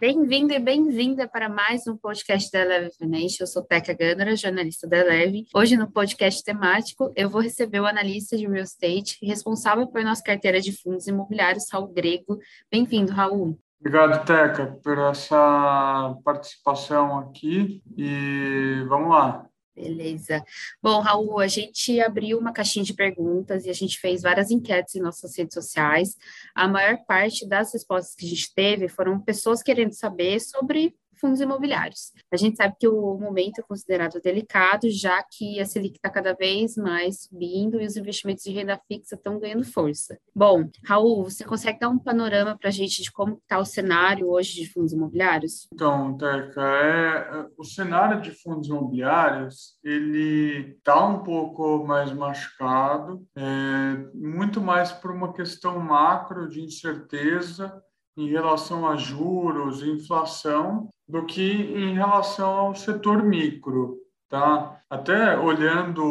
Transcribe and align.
Bem-vindo 0.00 0.52
e 0.52 0.60
bem-vinda 0.60 1.26
para 1.26 1.48
mais 1.48 1.88
um 1.88 1.96
podcast 1.96 2.52
da 2.52 2.60
Eleve 2.60 2.92
Financial. 2.96 3.38
Eu 3.40 3.46
sou 3.48 3.64
Teca 3.64 3.92
Gandara, 3.92 4.36
jornalista 4.36 4.86
da 4.86 4.98
Eleve. 4.98 5.46
Hoje, 5.52 5.76
no 5.76 5.90
podcast 5.90 6.44
temático, 6.44 7.12
eu 7.16 7.28
vou 7.28 7.40
receber 7.40 7.80
o 7.80 7.86
analista 7.86 8.36
de 8.36 8.46
real 8.46 8.62
estate 8.62 9.18
responsável 9.26 9.88
por 9.88 10.04
nossa 10.04 10.22
carteira 10.22 10.60
de 10.60 10.70
fundos 10.70 11.08
imobiliários, 11.08 11.64
Raul 11.72 11.88
Grego. 11.88 12.38
Bem-vindo, 12.70 13.10
Raul. 13.10 13.58
Obrigado, 13.80 14.24
Teca, 14.24 14.78
por 14.84 14.98
essa 14.98 16.16
participação 16.24 17.18
aqui 17.18 17.82
e 17.96 18.84
vamos 18.88 19.10
lá. 19.10 19.47
Beleza. 19.78 20.44
Bom, 20.82 20.98
Raul, 20.98 21.38
a 21.38 21.46
gente 21.46 22.00
abriu 22.00 22.36
uma 22.36 22.52
caixinha 22.52 22.84
de 22.84 22.92
perguntas 22.92 23.64
e 23.64 23.70
a 23.70 23.72
gente 23.72 24.00
fez 24.00 24.22
várias 24.22 24.50
enquetes 24.50 24.96
em 24.96 25.00
nossas 25.00 25.38
redes 25.38 25.54
sociais. 25.54 26.16
A 26.52 26.66
maior 26.66 26.98
parte 27.06 27.48
das 27.48 27.72
respostas 27.72 28.16
que 28.16 28.26
a 28.26 28.28
gente 28.28 28.52
teve 28.52 28.88
foram 28.88 29.20
pessoas 29.20 29.62
querendo 29.62 29.92
saber 29.92 30.40
sobre 30.40 30.96
fundos 31.18 31.40
imobiliários. 31.40 32.12
A 32.32 32.36
gente 32.36 32.56
sabe 32.56 32.74
que 32.78 32.88
o 32.88 33.18
momento 33.18 33.60
é 33.60 33.62
considerado 33.62 34.20
delicado, 34.20 34.90
já 34.90 35.22
que 35.22 35.60
a 35.60 35.64
Selic 35.64 35.96
está 35.96 36.10
cada 36.10 36.32
vez 36.32 36.76
mais 36.76 37.24
subindo 37.24 37.80
e 37.80 37.86
os 37.86 37.96
investimentos 37.96 38.44
de 38.44 38.52
renda 38.52 38.80
fixa 38.88 39.14
estão 39.14 39.38
ganhando 39.38 39.64
força. 39.64 40.18
Bom, 40.34 40.68
Raul, 40.84 41.24
você 41.24 41.44
consegue 41.44 41.78
dar 41.78 41.88
um 41.88 41.98
panorama 41.98 42.56
para 42.58 42.68
a 42.68 42.72
gente 42.72 43.02
de 43.02 43.10
como 43.10 43.34
está 43.34 43.58
o 43.58 43.64
cenário 43.64 44.28
hoje 44.28 44.54
de 44.54 44.72
fundos 44.72 44.92
imobiliários? 44.92 45.68
Então, 45.72 46.16
Teca, 46.16 46.62
é, 46.62 47.46
o 47.56 47.64
cenário 47.64 48.20
de 48.20 48.30
fundos 48.30 48.68
imobiliários 48.68 49.78
ele 49.82 50.76
está 50.76 51.04
um 51.06 51.22
pouco 51.22 51.84
mais 51.86 52.12
machucado, 52.12 53.26
é, 53.36 53.96
muito 54.14 54.60
mais 54.60 54.92
por 54.92 55.10
uma 55.10 55.32
questão 55.32 55.78
macro 55.78 56.48
de 56.48 56.62
incerteza 56.62 57.82
em 58.16 58.28
relação 58.28 58.86
a 58.88 58.96
juros 58.96 59.82
inflação 59.82 60.88
do 61.08 61.24
que 61.24 61.42
em 61.42 61.94
relação 61.94 62.50
ao 62.50 62.74
setor 62.74 63.22
micro, 63.22 63.96
tá? 64.28 64.82
Até 64.90 65.38
olhando 65.38 66.02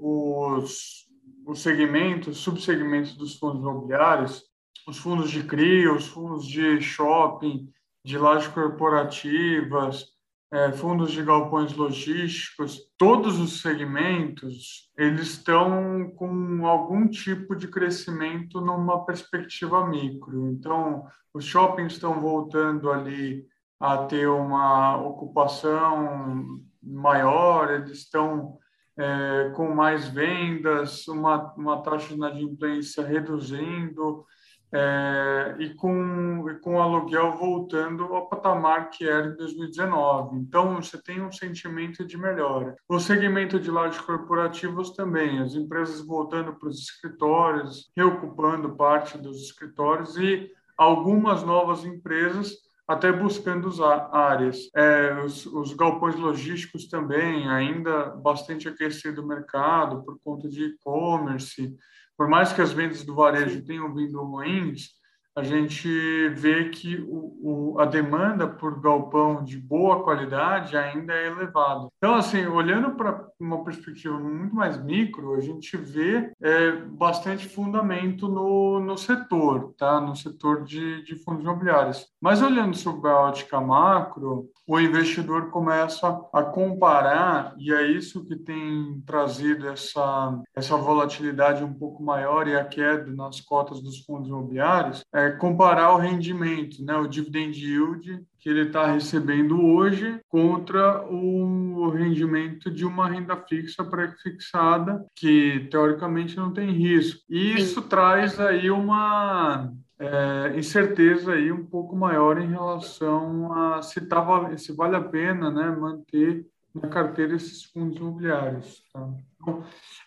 os, 0.00 1.06
os 1.46 1.60
segmentos, 1.60 2.38
subsegmentos 2.38 3.16
dos 3.16 3.38
fundos 3.38 3.62
imobiliários, 3.62 4.44
os 4.86 4.98
fundos 4.98 5.30
de 5.30 5.42
CRI, 5.44 5.88
os 5.88 6.06
fundos 6.06 6.46
de 6.46 6.80
shopping, 6.80 7.68
de 8.04 8.18
lajes 8.18 8.48
corporativas, 8.48 10.06
é, 10.52 10.70
fundos 10.70 11.12
de 11.12 11.22
galpões 11.22 11.72
logísticos, 11.72 12.78
todos 12.98 13.38
os 13.38 13.62
segmentos 13.62 14.90
eles 14.98 15.28
estão 15.28 16.12
com 16.14 16.66
algum 16.66 17.08
tipo 17.08 17.56
de 17.56 17.68
crescimento 17.68 18.60
numa 18.60 19.06
perspectiva 19.06 19.86
micro. 19.86 20.50
Então, 20.50 21.06
os 21.32 21.46
shoppings 21.46 21.94
estão 21.94 22.20
voltando 22.20 22.90
ali 22.90 23.46
a 23.82 24.06
ter 24.06 24.28
uma 24.28 24.96
ocupação 24.96 26.60
maior, 26.80 27.68
eles 27.68 27.98
estão 27.98 28.56
é, 28.96 29.50
com 29.56 29.74
mais 29.74 30.08
vendas, 30.08 31.08
uma, 31.08 31.52
uma 31.54 31.82
taxa 31.82 32.06
de 32.06 32.14
inadimplência 32.14 33.04
reduzindo 33.04 34.24
é, 34.72 35.56
e 35.58 35.70
com, 35.74 36.48
e 36.48 36.60
com 36.60 36.76
o 36.76 36.80
aluguel 36.80 37.32
voltando 37.32 38.04
ao 38.04 38.28
patamar 38.28 38.88
que 38.88 39.04
era 39.04 39.26
em 39.26 39.36
2019. 39.36 40.36
Então, 40.36 40.76
você 40.76 41.02
tem 41.02 41.20
um 41.20 41.32
sentimento 41.32 42.06
de 42.06 42.16
melhora. 42.16 42.76
O 42.88 43.00
segmento 43.00 43.58
de 43.58 43.68
lajes 43.68 44.00
corporativos 44.00 44.90
também, 44.90 45.40
as 45.40 45.56
empresas 45.56 46.06
voltando 46.06 46.54
para 46.54 46.68
os 46.68 46.78
escritórios, 46.78 47.90
reocupando 47.96 48.76
parte 48.76 49.18
dos 49.18 49.42
escritórios 49.42 50.16
e 50.16 50.48
algumas 50.78 51.42
novas 51.42 51.84
empresas 51.84 52.70
até 52.86 53.12
buscando 53.12 53.68
as 53.68 53.80
áreas. 53.80 54.70
É, 54.74 55.22
os, 55.24 55.46
os, 55.46 55.72
galpões 55.74 56.16
logísticos 56.16 56.88
também, 56.88 57.48
ainda 57.48 58.10
bastante 58.10 58.68
aquecido 58.68 59.22
o 59.22 59.26
mercado 59.26 60.04
por 60.04 60.18
conta 60.24 60.48
de 60.48 60.64
e-commerce. 60.64 61.74
Por 62.16 62.28
mais 62.28 62.52
que 62.52 62.60
as 62.60 62.72
vendas 62.72 63.04
do 63.04 63.14
varejo 63.14 63.64
tenham 63.64 63.94
vindo 63.94 64.22
ruins, 64.22 64.90
a 65.34 65.42
gente 65.42 66.28
vê 66.30 66.68
que 66.68 66.96
o, 67.08 67.74
o, 67.74 67.80
a 67.80 67.86
demanda 67.86 68.46
por 68.46 68.80
galpão 68.80 69.42
de 69.42 69.56
boa 69.56 70.02
qualidade 70.02 70.76
ainda 70.76 71.12
é 71.14 71.28
elevada. 71.28 71.88
Então, 71.96 72.14
assim, 72.14 72.46
olhando 72.46 72.90
para 72.92 73.26
uma 73.40 73.64
perspectiva 73.64 74.18
muito 74.18 74.54
mais 74.54 74.82
micro, 74.82 75.34
a 75.34 75.40
gente 75.40 75.76
vê 75.76 76.30
é, 76.40 76.72
bastante 76.72 77.48
fundamento 77.48 78.28
no, 78.28 78.78
no 78.80 78.96
setor, 78.98 79.74
tá? 79.78 80.00
no 80.00 80.14
setor 80.14 80.64
de, 80.64 81.02
de 81.04 81.16
fundos 81.16 81.42
imobiliários. 81.42 82.06
Mas 82.20 82.42
olhando 82.42 82.76
sobre 82.76 83.08
a 83.08 83.16
ótica 83.16 83.60
macro, 83.60 84.50
o 84.66 84.78
investidor 84.78 85.50
começa 85.50 86.08
a 86.32 86.42
comparar, 86.42 87.54
e 87.58 87.72
é 87.72 87.86
isso 87.86 88.24
que 88.24 88.36
tem 88.36 89.02
trazido 89.06 89.68
essa, 89.68 90.40
essa 90.54 90.76
volatilidade 90.76 91.64
um 91.64 91.72
pouco 91.72 92.02
maior 92.02 92.46
e 92.46 92.56
a 92.56 92.64
queda 92.64 93.10
nas 93.10 93.40
cotas 93.40 93.82
dos 93.82 94.04
fundos 94.04 94.28
imobiliários, 94.28 95.02
é 95.12 95.21
comparar 95.30 95.92
o 95.92 95.98
rendimento, 95.98 96.84
né, 96.84 96.96
o 96.96 97.06
dividend 97.06 97.58
yield 97.58 98.22
que 98.38 98.48
ele 98.48 98.62
está 98.62 98.86
recebendo 98.86 99.64
hoje 99.64 100.20
contra 100.28 101.06
o 101.08 101.90
rendimento 101.90 102.70
de 102.70 102.84
uma 102.84 103.08
renda 103.08 103.36
fixa 103.36 103.84
pré-fixada, 103.84 105.04
que 105.14 105.68
teoricamente 105.70 106.36
não 106.36 106.52
tem 106.52 106.72
risco. 106.72 107.20
E 107.30 107.54
isso 107.54 107.82
traz 107.82 108.40
aí 108.40 108.68
uma 108.68 109.72
é, 109.96 110.58
incerteza 110.58 111.34
aí 111.34 111.52
um 111.52 111.64
pouco 111.64 111.94
maior 111.94 112.36
em 112.40 112.48
relação 112.48 113.52
a 113.52 113.80
se, 113.80 114.00
tá, 114.00 114.56
se 114.58 114.72
vale 114.72 114.96
a 114.96 115.00
pena 115.00 115.48
né, 115.48 115.70
manter 115.70 116.44
na 116.74 116.88
carteira 116.88 117.36
esses 117.36 117.62
fundos 117.62 117.96
imobiliários. 117.98 118.82
Tá? 118.92 119.08
Então, 119.40 119.61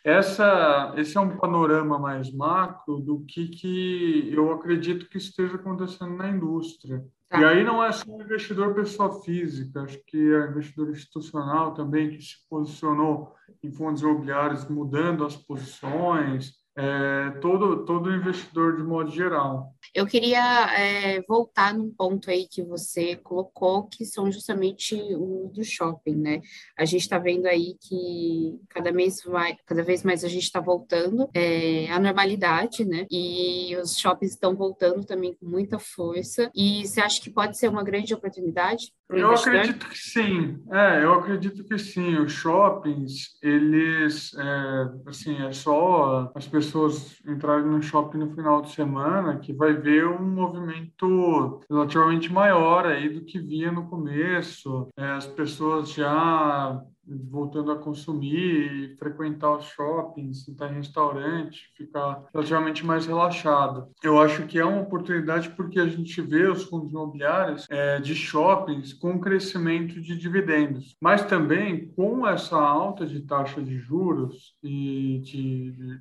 essa, 0.06 0.94
esse 0.98 1.18
é 1.18 1.20
um 1.20 1.36
panorama 1.36 1.98
mais 1.98 2.32
macro 2.32 3.00
do 3.00 3.22
que, 3.22 3.48
que 3.48 4.32
eu 4.32 4.54
acredito 4.54 5.10
que 5.10 5.18
esteja 5.18 5.56
acontecendo 5.56 6.16
na 6.16 6.30
indústria. 6.30 7.04
Tá. 7.28 7.42
E 7.42 7.44
aí 7.44 7.64
não 7.64 7.84
é 7.84 7.92
só 7.92 8.06
investidor 8.12 8.76
pessoa 8.76 9.24
física, 9.24 9.82
acho 9.82 10.00
que 10.06 10.16
é 10.32 10.48
investidor 10.48 10.92
institucional 10.92 11.74
também 11.74 12.12
que 12.12 12.22
se 12.22 12.36
posicionou 12.48 13.34
em 13.64 13.72
fundos 13.72 14.04
imobiliários 14.04 14.70
mudando 14.70 15.26
as 15.26 15.36
posições, 15.36 16.54
é, 16.78 17.32
todo, 17.42 17.84
todo 17.84 18.14
investidor 18.14 18.78
de 18.78 18.84
modo 18.84 19.10
geral. 19.10 19.74
Eu 19.96 20.06
queria 20.06 20.44
é, 20.78 21.22
voltar 21.22 21.74
num 21.74 21.90
ponto 21.90 22.30
aí 22.30 22.50
que 22.52 22.62
você 22.62 23.16
colocou, 23.16 23.88
que 23.88 24.04
são 24.04 24.30
justamente 24.30 24.94
o 25.16 25.50
do 25.54 25.64
shopping, 25.64 26.16
né? 26.16 26.42
A 26.78 26.84
gente 26.84 27.04
está 27.04 27.18
vendo 27.18 27.46
aí 27.46 27.78
que 27.80 28.60
cada 28.68 28.92
mês 28.92 29.24
vai, 29.26 29.56
cada 29.66 29.82
vez 29.84 30.04
mais 30.04 30.26
a 30.26 30.28
gente 30.28 30.44
está 30.44 30.60
voltando 30.60 31.30
é, 31.34 31.90
à 31.90 31.98
normalidade, 31.98 32.84
né? 32.84 33.08
E 33.10 33.74
os 33.78 33.98
shoppings 33.98 34.34
estão 34.34 34.54
voltando 34.54 35.06
também 35.06 35.34
com 35.34 35.46
muita 35.46 35.80
força. 35.80 36.52
E 36.54 36.86
você 36.86 37.00
acha 37.00 37.22
que 37.22 37.30
pode 37.30 37.58
ser 37.58 37.70
uma 37.70 37.84
grande 37.84 38.14
oportunidade? 38.14 38.92
Eu 39.10 39.32
acredito 39.32 39.88
que 39.88 39.98
sim. 39.98 40.62
É, 40.72 41.04
eu 41.04 41.14
acredito 41.14 41.64
que 41.64 41.78
sim. 41.78 42.18
Os 42.18 42.34
shoppings, 42.34 43.38
eles, 43.42 44.34
é, 44.34 44.90
assim, 45.06 45.42
é 45.46 45.54
só 45.54 46.32
as 46.36 46.48
pessoas 46.48 47.22
entrarem 47.26 47.68
no 47.68 47.82
shopping 47.82 48.18
no 48.18 48.36
final 48.36 48.62
de 48.62 48.72
semana 48.72 49.40
que 49.40 49.54
vai 49.54 49.85
ver 49.86 50.08
um 50.08 50.28
movimento 50.28 51.62
relativamente 51.70 52.34
maior 52.34 52.88
aí 52.88 53.08
do 53.08 53.24
que 53.24 53.40
via 53.40 53.72
no 53.72 53.88
começo. 53.88 54.88
É, 54.98 55.12
as 55.12 55.28
pessoas 55.28 55.92
já 55.92 56.82
voltando 57.08 57.72
a 57.72 57.78
consumir, 57.78 58.96
frequentar 58.98 59.58
os 59.58 59.66
shoppings, 59.66 60.48
estar 60.48 60.72
em 60.72 60.76
restaurante, 60.76 61.72
ficar 61.76 62.26
relativamente 62.34 62.86
mais 62.86 63.06
relaxado. 63.06 63.88
Eu 64.04 64.20
acho 64.20 64.46
que 64.46 64.60
é 64.60 64.66
uma 64.66 64.82
oportunidade 64.82 65.50
porque 65.52 65.80
a 65.80 65.88
gente 65.88 66.22
vê 66.22 66.48
os 66.48 66.64
fundos 66.64 66.92
imobiliários 66.92 67.66
é, 67.70 68.00
de 68.00 68.16
shoppings 68.16 68.94
com 68.94 69.20
crescimento 69.20 70.02
de 70.02 70.18
dividendos, 70.18 70.96
mas 71.02 71.26
também 71.26 71.88
com 71.96 72.28
essa 72.28 72.58
alta 72.58 73.06
de 73.06 73.22
taxa 73.22 73.62
de 73.62 73.78
juros 73.78 74.56
e 74.64 75.20
de 75.24 76.00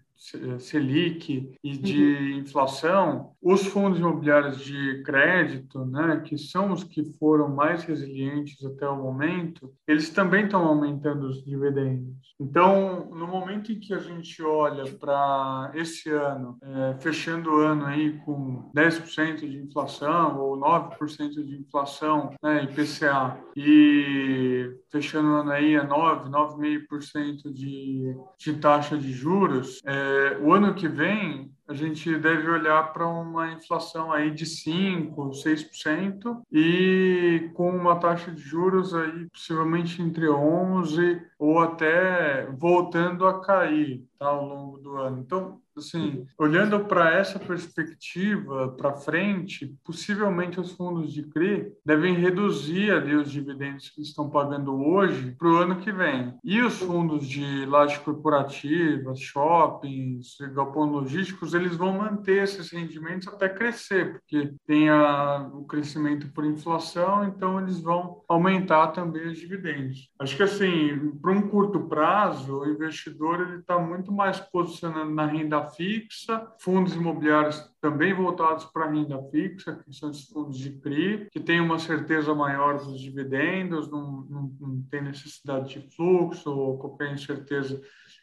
Selic 0.59 1.51
e 1.63 1.77
de 1.77 2.03
uhum. 2.03 2.39
inflação, 2.39 3.33
os 3.43 3.67
fundos 3.67 3.99
imobiliários 3.99 4.65
de 4.65 5.03
crédito, 5.03 5.85
né, 5.85 6.23
que 6.25 6.39
são 6.39 6.73
os 6.73 6.83
que 6.83 7.05
foram 7.19 7.49
mais 7.49 7.85
resilientes 7.85 8.65
até 8.65 8.89
o 8.89 8.97
momento, 8.97 9.73
eles 9.87 10.09
também 10.11 10.45
estão 10.45 10.65
aumentando 10.65 10.94
os 11.03 11.45
dividendos. 11.45 12.15
Então, 12.41 13.09
no 13.11 13.27
momento 13.27 13.71
em 13.71 13.79
que 13.79 13.95
a 13.95 13.99
gente 13.99 14.43
olha 14.43 14.85
para 14.93 15.71
esse 15.75 16.11
ano, 16.11 16.59
é, 16.63 16.97
fechando 17.01 17.51
o 17.51 17.59
ano 17.59 17.87
aí 17.87 18.19
com 18.25 18.71
10% 18.75 19.49
de 19.49 19.59
inflação 19.59 20.39
ou 20.41 20.59
9% 20.59 21.31
de 21.31 21.57
inflação, 21.57 22.31
né, 22.43 22.65
IPCA, 22.65 23.39
e 23.57 24.71
fechando 24.91 25.29
o 25.29 25.35
ano 25.37 25.51
aí 25.51 25.77
a 25.77 25.85
9, 25.85 26.29
9,5% 26.29 27.53
de, 27.53 28.17
de 28.39 28.55
taxa 28.55 28.97
de 28.97 29.13
juros, 29.13 29.81
é, 29.85 30.39
o 30.41 30.53
ano 30.53 30.75
que 30.75 30.89
vem 30.89 31.53
a 31.67 31.75
gente 31.75 32.17
deve 32.19 32.49
olhar 32.49 32.93
para 32.93 33.07
uma 33.07 33.53
inflação 33.53 34.13
aí 34.13 34.31
de 34.31 34.45
5, 34.45 35.31
6% 35.31 36.43
e 36.53 37.51
com 37.55 37.71
uma 37.71 37.97
taxa 37.97 38.31
de 38.31 38.41
juros 38.43 38.95
aí 38.95 39.27
possivelmente 39.31 40.03
entre 40.03 40.29
11 40.29 41.23
ou 41.39 41.59
até 41.59 42.47
voltando 42.59 43.27
a 43.27 43.41
cair 43.41 44.05
tá, 44.19 44.27
ao 44.27 44.47
longo 44.47 44.79
do 44.79 44.97
ano. 44.97 45.21
Então, 45.21 45.61
assim, 45.77 46.27
olhando 46.39 46.85
para 46.85 47.15
essa 47.15 47.39
perspectiva 47.39 48.69
para 48.77 48.95
frente, 48.95 49.75
possivelmente 49.85 50.61
os 50.61 50.73
fundos 50.73 51.13
de 51.13 51.25
CRI 51.25 51.73
devem 51.85 52.15
reduzir 52.15 52.93
ali 52.93 53.15
os 53.15 53.31
dividendos 53.31 53.91
que 53.91 54.03
estão 54.03 54.31
pagando 54.31 54.75
hoje 54.75 55.35
para 55.39 55.49
o 55.49 55.57
ano 55.57 55.77
que 55.77 55.93
vem. 55.93 56.35
E 56.45 56.61
os 56.61 56.79
fundos 56.79 57.27
de 57.27 57.67
laje 57.67 57.99
corporativa, 58.01 59.15
shoppings, 59.15 60.37
galpões 60.55 60.93
logísticos, 60.93 61.55
eles 61.55 61.77
vão 61.77 61.99
manter 61.99 62.45
esses 62.45 62.71
rendimentos 62.71 63.29
até 63.29 63.49
crescer, 63.49 64.15
porque 64.15 64.55
tem 64.67 64.89
a, 64.89 65.51
o 65.53 65.65
crescimento 65.65 66.29
por 66.33 66.45
inflação, 66.45 67.25
então 67.25 67.61
eles 67.61 67.81
vão 67.81 68.23
aumentar 68.29 68.89
também 68.89 69.29
os 69.29 69.39
dividendos. 69.39 70.11
Acho 70.19 70.37
que 70.37 70.43
assim, 70.43 71.13
para 71.21 71.33
um 71.35 71.49
curto 71.49 71.81
prazo, 71.81 72.61
o 72.61 72.69
investidor 72.69 73.41
ele 73.41 73.61
está 73.61 73.79
muito 73.79 74.13
mais 74.13 74.41
posicionando 74.41 75.13
na 75.13 75.27
renda 75.27 75.65
fixa, 75.67 76.47
fundos 76.59 76.95
imobiliários 76.95 77.71
também 77.81 78.15
voltados 78.15 78.65
para 78.67 78.87
a 78.87 78.91
renda 78.91 79.21
fixa, 79.31 79.77
que 79.85 79.93
são 79.95 80.11
os 80.11 80.25
fundos 80.25 80.57
de 80.57 80.71
CRI, 80.81 81.29
que 81.31 81.41
tem 81.41 81.61
uma 81.61 81.79
certeza 81.79 82.35
maior 82.35 82.79
dos 82.79 82.99
dividendos, 82.99 83.91
não, 83.91 84.27
não, 84.29 84.53
não 84.61 84.83
tem 84.91 85.03
necessidade 85.03 85.79
de 85.79 85.95
fluxo 85.95 86.51
ou 86.51 86.79
qualquer 86.79 87.13
incerteza 87.13 87.81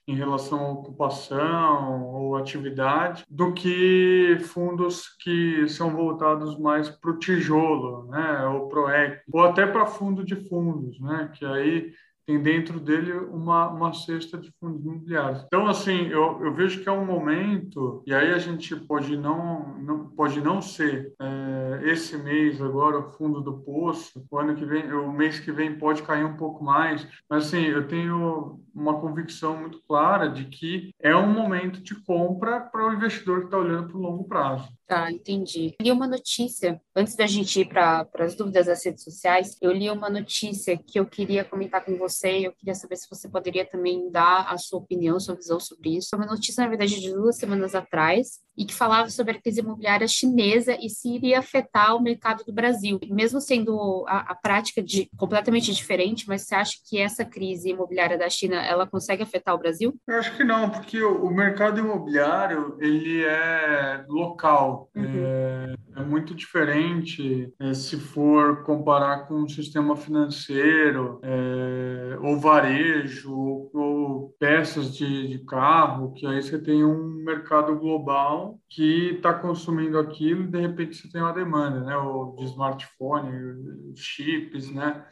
em 0.07 0.15
relação 0.15 0.59
à 0.59 0.71
ocupação 0.71 2.03
ou 2.11 2.35
atividade, 2.35 3.23
do 3.29 3.53
que 3.53 4.37
fundos 4.41 5.15
que 5.19 5.67
são 5.69 5.95
voltados 5.95 6.57
mais 6.59 6.89
para 6.89 7.11
o 7.11 7.19
tijolo, 7.19 8.07
né, 8.09 8.45
ou 8.47 8.67
para 8.67 8.79
o 8.79 8.89
equity, 8.89 9.23
ou 9.31 9.41
até 9.41 9.65
para 9.65 9.85
fundo 9.85 10.23
de 10.23 10.35
fundos, 10.47 10.99
né, 10.99 11.31
que 11.33 11.45
aí 11.45 11.93
tem 12.31 12.41
dentro 12.41 12.79
dele 12.79 13.13
uma, 13.13 13.69
uma 13.69 13.93
cesta 13.93 14.37
de 14.37 14.51
fundos 14.59 14.83
imobiliários. 14.85 15.43
Então, 15.45 15.67
assim, 15.67 16.07
eu, 16.07 16.39
eu 16.43 16.53
vejo 16.53 16.81
que 16.81 16.87
é 16.87 16.91
um 16.91 17.05
momento, 17.05 18.03
e 18.05 18.13
aí 18.13 18.31
a 18.31 18.37
gente 18.37 18.75
pode 18.75 19.17
não, 19.17 19.77
não 19.79 20.09
pode 20.09 20.39
não 20.39 20.61
ser 20.61 21.13
é, 21.19 21.81
esse 21.83 22.17
mês 22.17 22.61
agora 22.61 22.99
o 22.99 23.09
fundo 23.11 23.41
do 23.41 23.59
poço, 23.59 24.23
o 24.29 24.37
ano 24.37 24.55
que 24.55 24.65
vem, 24.65 24.91
o 24.93 25.11
mês 25.11 25.39
que 25.39 25.51
vem 25.51 25.77
pode 25.77 26.03
cair 26.03 26.23
um 26.23 26.37
pouco 26.37 26.63
mais, 26.63 27.07
mas 27.29 27.47
assim, 27.47 27.63
eu 27.63 27.87
tenho 27.87 28.59
uma 28.73 28.99
convicção 28.99 29.57
muito 29.57 29.81
clara 29.87 30.29
de 30.29 30.45
que 30.45 30.91
é 30.99 31.15
um 31.15 31.31
momento 31.31 31.81
de 31.81 31.95
compra 31.95 32.61
para 32.61 32.87
o 32.87 32.93
investidor 32.93 33.39
que 33.39 33.45
está 33.45 33.57
olhando 33.57 33.89
para 33.89 33.97
o 33.97 34.01
longo 34.01 34.23
prazo. 34.23 34.69
Tá, 34.87 35.09
entendi. 35.09 35.73
li 35.81 35.89
uma 35.89 36.05
notícia, 36.05 36.81
antes 36.93 37.15
da 37.15 37.25
gente 37.25 37.61
ir 37.61 37.69
para 37.69 38.05
as 38.19 38.35
dúvidas 38.35 38.65
das 38.65 38.83
redes 38.83 39.03
sociais, 39.03 39.57
eu 39.61 39.71
li 39.71 39.89
uma 39.89 40.09
notícia 40.09 40.77
que 40.77 40.99
eu 40.99 41.05
queria 41.05 41.45
comentar 41.45 41.85
com 41.85 41.95
você 41.97 42.20
eu 42.29 42.53
queria 42.53 42.75
saber 42.75 42.95
se 42.95 43.09
você 43.09 43.27
poderia 43.27 43.65
também 43.65 44.09
dar 44.09 44.51
a 44.51 44.57
sua 44.57 44.79
opinião, 44.79 45.19
sua 45.19 45.35
visão 45.35 45.59
sobre 45.59 45.97
isso. 45.97 46.15
Uma 46.15 46.25
notícia, 46.25 46.63
na 46.63 46.69
verdade, 46.69 46.99
de 46.99 47.13
duas 47.13 47.37
semanas 47.37 47.75
atrás, 47.75 48.39
e 48.57 48.65
que 48.65 48.73
falava 48.73 49.09
sobre 49.09 49.37
a 49.37 49.41
crise 49.41 49.61
imobiliária 49.61 50.07
chinesa 50.07 50.77
e 50.79 50.89
se 50.89 51.09
iria 51.15 51.39
afetar 51.39 51.95
o 51.95 52.01
mercado 52.01 52.43
do 52.43 52.53
Brasil. 52.53 52.99
Mesmo 53.09 53.39
sendo 53.39 54.05
a, 54.07 54.31
a 54.31 54.35
prática 54.35 54.83
de, 54.83 55.09
completamente 55.17 55.73
diferente, 55.73 56.27
mas 56.27 56.43
você 56.43 56.55
acha 56.55 56.77
que 56.87 56.99
essa 56.99 57.23
crise 57.25 57.69
imobiliária 57.69 58.17
da 58.17 58.29
China, 58.29 58.63
ela 58.63 58.85
consegue 58.85 59.23
afetar 59.23 59.55
o 59.55 59.57
Brasil? 59.57 59.95
Eu 60.07 60.17
acho 60.17 60.35
que 60.35 60.43
não, 60.43 60.69
porque 60.69 61.01
o, 61.01 61.25
o 61.25 61.33
mercado 61.33 61.79
imobiliário, 61.79 62.77
ele 62.79 63.23
é 63.23 64.05
local, 64.07 64.89
Uhum. 64.95 65.25
É, 65.25 65.75
é, 65.95 66.03
muito 66.03 66.35
diferente 66.35 67.53
é, 67.59 67.73
se 67.73 67.97
for 67.97 68.63
comparar 68.63 69.27
com 69.27 69.43
o 69.43 69.49
sistema 69.49 69.95
financeiro, 69.95 71.19
é, 71.23 72.00
ou 72.21 72.39
varejo, 72.39 73.33
ou, 73.33 73.71
ou 73.73 74.35
peças 74.39 74.95
de, 74.95 75.27
de, 75.27 75.39
carro, 75.45 76.13
que 76.13 76.25
aí 76.25 76.41
você 76.41 76.59
tem 76.61 76.83
um 76.83 77.23
mercado 77.23 77.75
global 77.77 78.59
que 78.69 79.15
está 79.15 79.33
consumindo 79.33 79.97
aquilo 79.97 80.43
e 80.43 80.47
de 80.47 80.59
repente 80.59 80.95
você 80.95 81.09
tem 81.09 81.21
uma 81.21 81.33
demanda, 81.33 81.81
né? 81.81 81.95
Ou 81.97 82.35
de 82.35 82.45
smartphone, 82.45 83.93
chips, 83.95 84.71
né? 84.71 85.05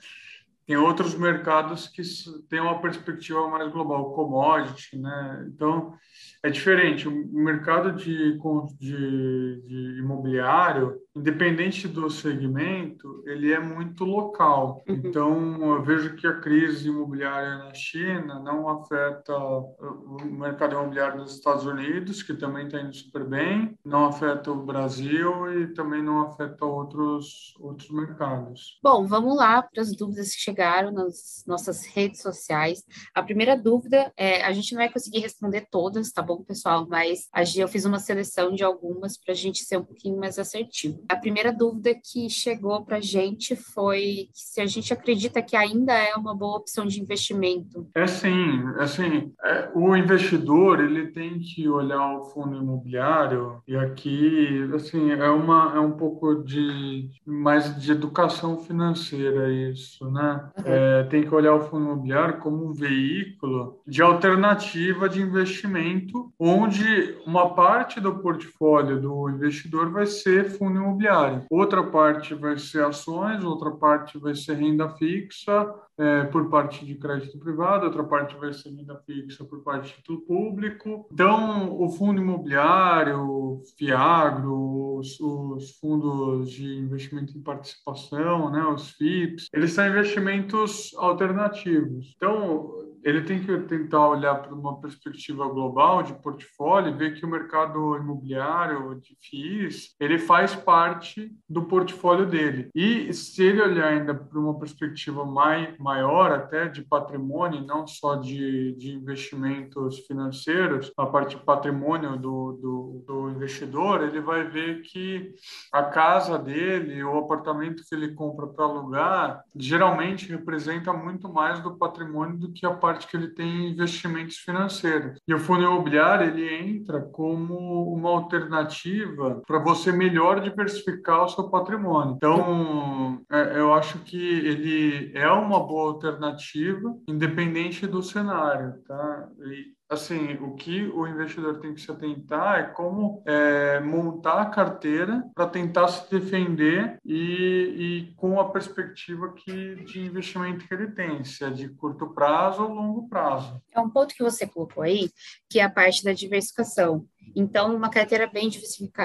Tem 0.69 0.77
outros 0.77 1.15
mercados 1.15 1.87
que 1.87 2.03
têm 2.47 2.59
uma 2.59 2.79
perspectiva 2.79 3.47
mais 3.47 3.71
global, 3.71 4.13
commodity, 4.13 4.99
né? 4.99 5.47
Então, 5.47 5.95
é 6.43 6.49
diferente. 6.51 7.07
O 7.07 7.33
mercado 7.33 7.91
de, 7.93 8.37
de, 8.77 9.63
de, 9.65 9.99
imobiliário, 9.99 10.95
independente 11.19 11.87
do 11.87 12.09
segmento, 12.09 13.23
ele 13.25 13.51
é 13.51 13.59
muito 13.59 14.03
local. 14.03 14.83
Uhum. 14.87 15.01
Então, 15.03 15.75
eu 15.75 15.83
vejo 15.83 16.15
que 16.15 16.25
a 16.25 16.39
crise 16.39 16.87
imobiliária 16.87 17.57
na 17.57 17.73
China 17.73 18.39
não 18.39 18.67
afeta 18.67 19.37
o 19.37 20.17
mercado 20.23 20.75
imobiliário 20.75 21.19
nos 21.19 21.35
Estados 21.35 21.65
Unidos, 21.65 22.23
que 22.23 22.33
também 22.33 22.65
está 22.65 22.81
indo 22.81 22.93
super 22.93 23.25
bem, 23.25 23.77
não 23.85 24.05
afeta 24.05 24.51
o 24.51 24.65
Brasil 24.65 25.61
e 25.61 25.73
também 25.73 26.01
não 26.01 26.21
afeta 26.21 26.65
outros, 26.65 27.53
outros 27.59 27.89
mercados. 27.91 28.79
Bom, 28.81 29.05
vamos 29.05 29.35
lá 29.35 29.61
para 29.61 29.81
as 29.81 29.95
dúvidas 29.95 30.33
que 30.33 30.41
chegaram 30.41 30.91
nas 30.91 31.43
nossas 31.45 31.85
redes 31.85 32.21
sociais. 32.21 32.83
A 33.13 33.21
primeira 33.21 33.57
dúvida 33.57 34.11
é: 34.15 34.43
a 34.43 34.51
gente 34.51 34.73
não 34.73 34.79
vai 34.79 34.91
conseguir 34.91 35.19
responder 35.19 35.67
todas, 35.69 36.11
tá 36.11 36.21
bom, 36.21 36.43
pessoal? 36.43 36.87
Mas 36.89 37.29
eu 37.55 37.67
fiz 37.67 37.85
uma 37.85 37.99
seleção 37.99 38.53
de 38.53 38.63
algumas 38.63 39.17
para 39.17 39.33
a 39.33 39.35
gente 39.35 39.63
ser 39.63 39.77
um 39.77 39.83
pouquinho 39.83 40.17
mais 40.17 40.39
assertivo. 40.39 41.03
A 41.09 41.15
primeira 41.15 41.51
dúvida 41.51 41.89
que 41.95 42.29
chegou 42.29 42.85
para 42.85 42.97
a 42.97 43.01
gente 43.01 43.55
foi 43.55 44.29
se 44.31 44.61
a 44.61 44.67
gente 44.67 44.93
acredita 44.93 45.41
que 45.41 45.55
ainda 45.55 45.91
é 45.91 46.13
uma 46.13 46.35
boa 46.35 46.57
opção 46.57 46.85
de 46.85 47.01
investimento. 47.01 47.89
É 47.95 48.05
sim, 48.05 48.63
assim, 48.77 49.33
é, 49.43 49.71
o 49.73 49.95
investidor 49.95 50.79
ele 50.79 51.07
tem 51.07 51.39
que 51.39 51.67
olhar 51.67 52.15
o 52.15 52.25
fundo 52.25 52.55
imobiliário 52.55 53.59
e 53.67 53.75
aqui, 53.75 54.69
assim, 54.75 55.11
é 55.11 55.29
uma 55.29 55.73
é 55.75 55.79
um 55.79 55.93
pouco 55.93 56.43
de 56.43 57.09
mais 57.25 57.75
de 57.81 57.91
educação 57.91 58.59
financeira 58.59 59.51
isso, 59.51 60.09
né? 60.11 60.47
Uhum. 60.59 60.63
É, 60.65 61.03
tem 61.05 61.23
que 61.23 61.33
olhar 61.33 61.55
o 61.55 61.61
fundo 61.61 61.85
imobiliário 61.85 62.37
como 62.37 62.67
um 62.67 62.71
veículo 62.71 63.81
de 63.87 64.03
alternativa 64.03 65.09
de 65.09 65.21
investimento 65.21 66.31
onde 66.39 67.17
uma 67.25 67.49
parte 67.55 67.99
do 67.99 68.19
portfólio 68.19 69.01
do 69.01 69.29
investidor 69.29 69.89
vai 69.89 70.05
ser 70.05 70.51
fundo 70.51 70.77
imobiliário, 70.89 71.45
outra 71.49 71.83
parte 71.83 72.33
vai 72.33 72.57
ser 72.57 72.83
ações, 72.83 73.43
outra 73.43 73.71
parte 73.71 74.17
vai 74.17 74.35
ser 74.35 74.55
renda 74.55 74.89
fixa, 74.89 75.73
é, 75.99 76.23
por 76.23 76.49
parte 76.49 76.85
de 76.85 76.95
crédito 76.95 77.37
privado, 77.37 77.85
outra 77.85 78.03
parte 78.05 78.35
vai 78.37 78.53
ser 78.53 78.69
renda 78.69 78.95
fixa 79.05 79.43
por 79.43 79.61
parte 79.61 79.95
título 79.95 80.21
público. 80.21 81.05
Então, 81.11 81.77
o 81.77 81.89
fundo 81.89 82.21
imobiliário, 82.21 83.61
Fiagro, 83.77 84.95
os, 84.95 85.19
os, 85.19 85.77
fundos 85.79 86.49
de 86.51 86.77
investimento 86.77 87.37
em 87.37 87.41
participação, 87.41 88.49
né, 88.49 88.63
os 88.63 88.91
FIPS, 88.91 89.49
eles 89.53 89.73
são 89.73 89.87
investimentos 89.87 90.93
alternativos. 90.97 92.13
Então, 92.15 92.78
ele 93.03 93.21
tem 93.21 93.41
que 93.43 93.57
tentar 93.61 94.07
olhar 94.07 94.35
para 94.35 94.53
uma 94.53 94.79
perspectiva 94.79 95.47
global 95.47 96.03
de 96.03 96.13
portfólio 96.13 96.95
ver 96.97 97.15
que 97.15 97.25
o 97.25 97.29
mercado 97.29 97.95
imobiliário 97.97 98.99
de 98.99 99.17
FIIs, 99.21 99.95
ele 99.99 100.17
faz 100.17 100.55
parte 100.55 101.31
do 101.47 101.63
portfólio 101.63 102.25
dele. 102.25 102.69
E 102.75 103.13
se 103.13 103.43
ele 103.43 103.61
olhar 103.61 103.87
ainda 103.87 104.13
para 104.13 104.39
uma 104.39 104.57
perspectiva 104.57 105.25
mai, 105.25 105.75
maior 105.79 106.31
até 106.31 106.67
de 106.67 106.81
patrimônio, 106.81 107.65
não 107.65 107.87
só 107.87 108.15
de, 108.15 108.75
de 108.75 108.93
investimentos 108.93 109.99
financeiros, 109.99 110.91
a 110.97 111.05
parte 111.05 111.37
patrimônio 111.37 112.17
do, 112.17 112.53
do, 112.53 113.03
do 113.07 113.29
investidor, 113.29 114.03
ele 114.03 114.19
vai 114.19 114.43
ver 114.43 114.81
que 114.81 115.33
a 115.71 115.83
casa 115.83 116.37
dele, 116.37 117.03
o 117.03 117.17
apartamento 117.17 117.83
que 117.87 117.95
ele 117.95 118.13
compra 118.13 118.47
para 118.47 118.65
alugar, 118.65 119.43
geralmente 119.55 120.29
representa 120.29 120.91
muito 120.93 121.31
mais 121.31 121.59
do 121.59 121.77
patrimônio 121.77 122.37
do 122.37 122.51
que 122.51 122.65
a 122.65 122.73
parte 122.89 123.07
que 123.07 123.15
ele 123.15 123.27
tem 123.29 123.69
investimentos 123.69 124.37
financeiros. 124.37 125.19
E 125.27 125.33
o 125.33 125.39
fundo 125.39 125.61
imobiliário 125.61 126.27
ele 126.27 126.53
entra 126.55 127.01
como 127.01 127.93
uma 127.93 128.09
alternativa 128.09 129.41
para 129.45 129.59
você 129.59 129.91
melhor 129.91 130.41
diversificar 130.41 131.25
o 131.25 131.29
seu 131.29 131.49
patrimônio. 131.49 132.15
Então, 132.15 133.21
é, 133.31 133.59
eu 133.59 133.73
acho 133.73 133.99
que 133.99 134.17
ele 134.17 135.11
é 135.13 135.29
uma 135.29 135.59
boa 135.59 135.91
alternativa, 135.91 136.95
independente 137.07 137.85
do 137.85 138.01
cenário, 138.01 138.81
tá? 138.87 139.29
E 139.45 139.78
assim, 139.89 140.33
o 140.35 140.53
que 140.53 140.83
o 140.87 141.07
investidor 141.07 141.59
tem 141.59 141.73
que 141.73 141.81
se 141.81 141.89
atentar 141.89 142.59
é 142.59 142.63
como 142.63 143.23
é, 143.25 143.79
montar 143.79 144.41
a 144.41 144.45
carteira 144.45 145.27
para 145.33 145.47
tentar 145.47 145.87
se 145.87 146.09
defender 146.11 146.99
e, 147.03 148.05
e, 148.07 148.13
com 148.15 148.39
a 148.39 148.49
perspectiva 148.49 149.33
que, 149.33 149.75
de 149.83 150.01
investimento 150.01 150.67
que 150.67 150.73
ele 150.73 150.91
tem, 150.91 151.23
se 151.23 151.43
é 151.43 151.49
de 151.49 151.67
curto 151.69 152.13
prazo 152.13 152.63
ou 152.63 152.73
longo 152.73 153.09
prazo. 153.09 153.59
É 153.73 153.79
um 153.79 153.89
ponto 153.89 154.13
que 154.13 154.23
você 154.23 154.45
colocou 154.45 154.83
aí, 154.83 155.09
que 155.49 155.59
é 155.59 155.63
a 155.63 155.69
parte 155.69 156.03
da 156.03 156.13
diversificação. 156.13 157.05
Então, 157.35 157.75
uma 157.75 157.89
carteira 157.89 158.27
bem, 158.27 158.49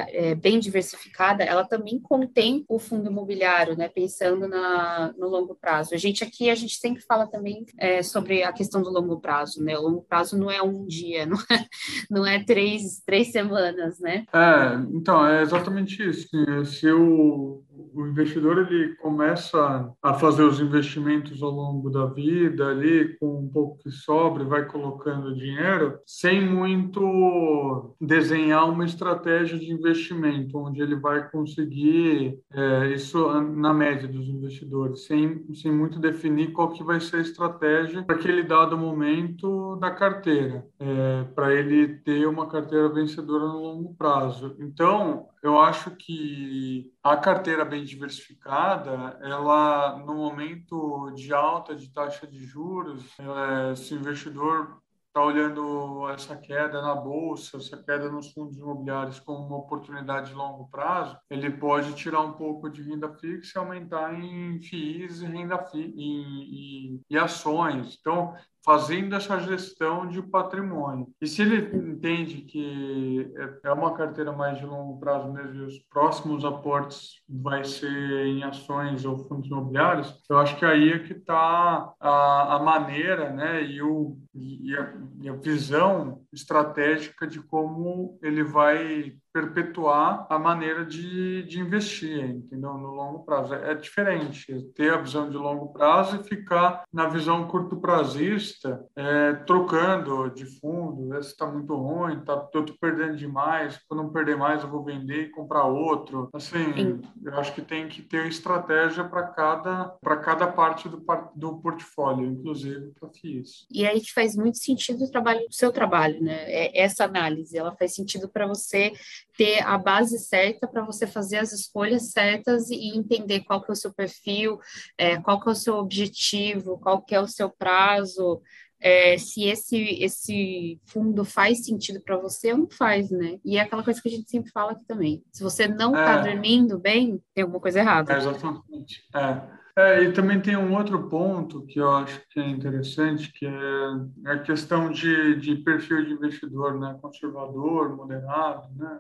é, 0.09 0.35
bem 0.35 0.59
diversificada, 0.59 1.43
ela 1.43 1.65
também 1.65 1.99
contém 1.99 2.65
o 2.69 2.79
fundo 2.79 3.11
imobiliário, 3.11 3.77
né? 3.77 3.89
Pensando 3.89 4.47
na, 4.47 5.13
no 5.19 5.29
longo 5.29 5.55
prazo. 5.55 5.95
A 5.95 5.99
gente 5.99 6.23
aqui, 6.23 6.51
a 6.51 6.55
gente 6.55 6.77
sempre 6.77 7.03
fala 7.03 7.27
também 7.27 7.65
é, 7.79 8.03
sobre 8.03 8.43
a 8.43 8.53
questão 8.53 8.83
do 8.83 8.91
longo 8.91 9.21
prazo, 9.21 9.63
né? 9.63 9.77
O 9.77 9.83
longo 9.83 10.03
prazo 10.03 10.39
não 10.39 10.51
é 10.51 10.63
um 10.63 10.87
dia, 10.87 11.27
não 11.27 11.39
é, 11.51 11.67
não 12.11 12.27
é 12.27 12.45
três, 12.45 13.03
três 13.05 13.33
semanas, 13.33 13.99
né? 13.99 14.25
É, 14.33 14.75
então, 14.93 15.27
é 15.27 15.43
exatamente 15.43 16.03
isso. 16.09 16.29
Se 16.67 16.91
o, 16.91 17.64
o 17.95 18.07
investidor 18.07 18.59
ele 18.59 18.95
começa 18.97 19.93
a 20.03 20.15
fazer 20.15 20.43
os 20.43 20.61
investimentos 20.61 21.43
ao 21.43 21.51
longo 21.51 21.91
da 21.91 22.07
vida 22.07 22.69
ali 22.69 23.17
com 23.19 23.41
um 23.41 23.49
pouco 23.49 23.79
que 23.79 23.91
sobra 23.91 24.45
vai 24.45 24.67
colocando 24.67 25.35
dinheiro 25.35 25.99
sem 26.07 26.45
muito 26.47 27.95
desenhar 28.01 28.69
uma 28.69 28.85
estratégia 28.85 29.59
de 29.59 29.73
investimento 29.73 30.59
onde 30.59 30.81
ele 30.81 30.97
vai 30.97 31.29
conseguir 31.31 32.39
é, 32.53 32.93
isso 32.93 33.29
na 33.41 33.73
média 33.73 34.09
dos 34.09 34.29
investidores 34.29 35.05
sem 35.07 35.45
sem 35.55 35.73
muito 35.73 35.99
definir 35.99 36.53
qual 36.53 36.71
que 36.71 36.83
vai 36.83 37.01
ser 37.01 37.17
a 37.17 37.21
estratégia 37.21 38.03
para 38.03 38.17
aquele 38.17 38.43
dado 38.43 38.77
momento 38.77 39.77
da 39.77 39.91
carteira 39.91 40.67
é, 40.79 41.25
para 41.35 41.55
ele 41.55 41.97
ter 41.99 42.27
uma 42.27 42.47
carteira 42.47 42.89
vencedora 42.89 43.47
no 43.47 43.59
longo 43.59 43.95
prazo. 43.95 44.57
Então 44.59 45.27
eu 45.45 45.59
acho 45.59 45.91
que 45.91 46.91
a 47.03 47.19
carteira 47.19 47.67
bem 47.67 47.85
diversificada, 47.85 49.19
ela 49.23 49.99
no 49.99 50.15
momento 50.15 51.11
de 51.11 51.35
alta 51.35 51.77
de 51.77 51.93
taxa 51.93 52.27
de 52.27 52.47
juros, 52.47 53.05
é, 53.19 53.77
se 53.77 53.93
o 53.93 53.99
investidor 53.99 54.81
está 55.09 55.23
olhando 55.23 56.09
essa 56.09 56.35
queda 56.35 56.81
na 56.81 56.95
bolsa, 56.95 57.59
essa 57.59 57.77
queda 57.77 58.11
nos 58.11 58.33
fundos 58.33 58.57
imobiliários 58.57 59.21
como 59.21 59.47
uma 59.47 59.59
oportunidade 59.59 60.31
de 60.31 60.35
longo 60.35 60.67
prazo, 60.71 61.19
ele 61.29 61.51
pode 61.51 61.93
tirar 61.93 62.23
um 62.23 62.33
pouco 62.33 62.71
de 62.71 62.83
renda 62.83 63.13
fixa 63.13 63.59
e 63.59 63.61
aumentar 63.61 64.15
em 64.15 64.63
FIIs 64.63 65.21
e 65.21 65.27
renda 65.27 65.59
fi, 65.59 65.93
e, 65.95 67.19
ações. 67.19 67.99
Então, 68.01 68.35
fazendo 68.65 69.15
essa 69.15 69.39
gestão 69.39 70.09
de 70.09 70.23
patrimônio. 70.23 71.09
E 71.21 71.27
se 71.27 71.43
ele 71.43 71.77
entende 71.77 72.43
que 72.43 73.31
é 73.63 73.73
uma 73.73 73.95
carteira 73.95 74.33
mais 74.33 74.59
de 74.59 74.65
longo 74.65 74.99
prazo 74.99 75.31
mesmo 75.31 75.55
e 75.55 75.67
os 75.67 75.79
próximos 75.91 76.45
aportes 76.45 77.23
vai 77.29 77.63
ser 77.63 78.27
em 78.27 78.43
ações 78.43 79.05
ou 79.05 79.19
fundos 79.29 79.49
imobiliários, 79.49 80.19
eu 80.29 80.39
acho 80.39 80.57
que 80.57 80.65
aí 80.65 80.93
é 80.93 80.99
que 80.99 81.13
está 81.13 81.93
a, 82.01 82.57
a, 82.57 82.59
maneira 82.61 83.31
né, 83.31 83.63
e, 83.63 83.83
o, 83.83 84.17
e 84.35 84.77
a, 84.77 84.95
e 85.23 85.29
a 85.29 85.35
visão 85.35 86.23
estratégica 86.33 87.27
de 87.27 87.41
como 87.41 88.19
ele 88.23 88.43
vai 88.43 89.15
perpetuar 89.35 90.29
a 90.31 90.39
maneira 90.39 90.85
de, 90.85 91.43
de 91.43 91.59
investir, 91.59 92.25
entendeu? 92.25 92.75
No 92.75 92.93
longo 92.93 93.25
prazo. 93.25 93.53
É, 93.55 93.73
é 93.73 93.75
diferente 93.75 94.47
ter 94.77 94.95
a 94.95 95.01
visão 95.01 95.29
de 95.29 95.37
longo 95.37 95.73
prazo 95.73 96.21
e 96.21 96.25
ficar 96.25 96.85
na 96.93 97.09
visão 97.09 97.49
curto 97.49 97.77
prazista, 97.81 98.87
é, 98.95 99.33
trocando 99.33 100.31
de 100.31 100.47
fundo. 100.61 101.17
Esse 101.19 101.31
está 101.31 101.47
muito 101.47 101.75
ruim, 101.75 102.21
tá, 102.21 102.49
eu 102.55 102.61
estou 102.61 102.77
perdendo 102.81 103.17
demais. 103.17 103.81
Quando 103.89 104.05
não 104.05 104.13
perder 104.13 104.37
mais, 104.37 104.63
eu 104.63 104.71
vou 104.71 104.85
vender 104.85 105.25
e 105.25 105.31
comprar 105.31 105.65
outro. 105.65 106.29
Assim, 106.33 106.73
Sim. 106.73 107.03
eu 107.25 107.35
acho 107.35 107.53
que 107.55 107.63
tem 107.63 107.89
que 107.89 108.03
ter 108.03 108.29
estratégia 108.29 109.03
para 109.03 109.25
cada 109.29 109.97
cada 110.23 110.47
parte 110.47 110.89
do, 110.89 111.05
do 111.35 111.59
portfólio, 111.59 112.27
inclusive 112.27 112.93
para 112.99 113.09
FIIs. 113.09 113.67
E 113.71 113.85
aí 113.85 114.01
que 114.01 114.13
faz 114.25 114.35
muito 114.37 114.59
sentido 114.59 115.05
o 115.05 115.11
trabalho, 115.11 115.47
o 115.49 115.53
seu 115.53 115.71
trabalho, 115.71 116.21
né? 116.23 116.45
É, 116.51 116.83
essa 116.83 117.05
análise, 117.05 117.57
ela 117.57 117.77
faz 117.77 117.95
sentido 117.95 118.29
para 118.29 118.47
você 118.47 118.93
ter 119.37 119.63
a 119.63 119.77
base 119.77 120.19
certa 120.19 120.67
para 120.67 120.83
você 120.83 121.07
fazer 121.07 121.39
as 121.39 121.53
escolhas 121.53 122.11
certas 122.11 122.71
e 122.71 122.97
entender 122.97 123.41
qual 123.41 123.63
que 123.63 123.71
é 123.71 123.75
o 123.75 123.77
seu 123.77 123.93
perfil, 123.93 124.59
é, 124.97 125.21
qual 125.21 125.41
que 125.41 125.49
é 125.49 125.53
o 125.53 125.57
seu 125.57 125.75
objetivo, 125.75 126.79
qual 126.79 127.03
que 127.03 127.15
é 127.15 127.21
o 127.21 127.29
seu 127.29 127.51
prazo, 127.51 128.41
é, 128.81 129.19
se 129.19 129.45
esse, 129.45 129.79
esse 130.03 130.81
fundo 130.87 131.25
faz 131.25 131.65
sentido 131.65 132.01
para 132.01 132.17
você 132.17 132.53
ou 132.53 132.59
não 132.59 132.71
faz, 132.71 133.11
né? 133.11 133.39
E 133.45 133.59
é 133.59 133.61
aquela 133.61 133.85
coisa 133.85 134.01
que 134.01 134.09
a 134.09 134.13
gente 134.13 134.31
sempre 134.31 134.51
fala 134.51 134.73
aqui 134.73 134.85
também. 134.87 135.23
Se 135.33 135.43
você 135.43 135.69
não 135.69 135.91
está 135.91 136.21
é. 136.21 136.33
dormindo 136.33 136.79
bem, 136.79 137.23
tem 137.35 137.43
alguma 137.43 137.61
coisa 137.61 137.79
errada. 137.79 138.15
É, 138.15 138.17
exatamente. 138.17 139.03
É. 139.15 139.64
É, 139.77 140.05
e 140.05 140.13
também 140.13 140.41
tem 140.41 140.57
um 140.57 140.73
outro 140.73 141.09
ponto 141.09 141.67
que 141.67 141.81
eu 141.81 141.91
acho 141.91 142.21
que 142.29 142.39
é 142.39 142.49
interessante, 142.49 143.33
que 143.33 143.45
é 143.45 144.31
a 144.31 144.39
questão 144.39 144.89
de, 144.89 145.35
de 145.37 145.57
perfil 145.57 146.05
de 146.05 146.13
investidor, 146.13 146.79
né? 146.79 146.97
Conservador, 147.03 147.97
moderado, 147.97 148.69
né? 148.77 148.99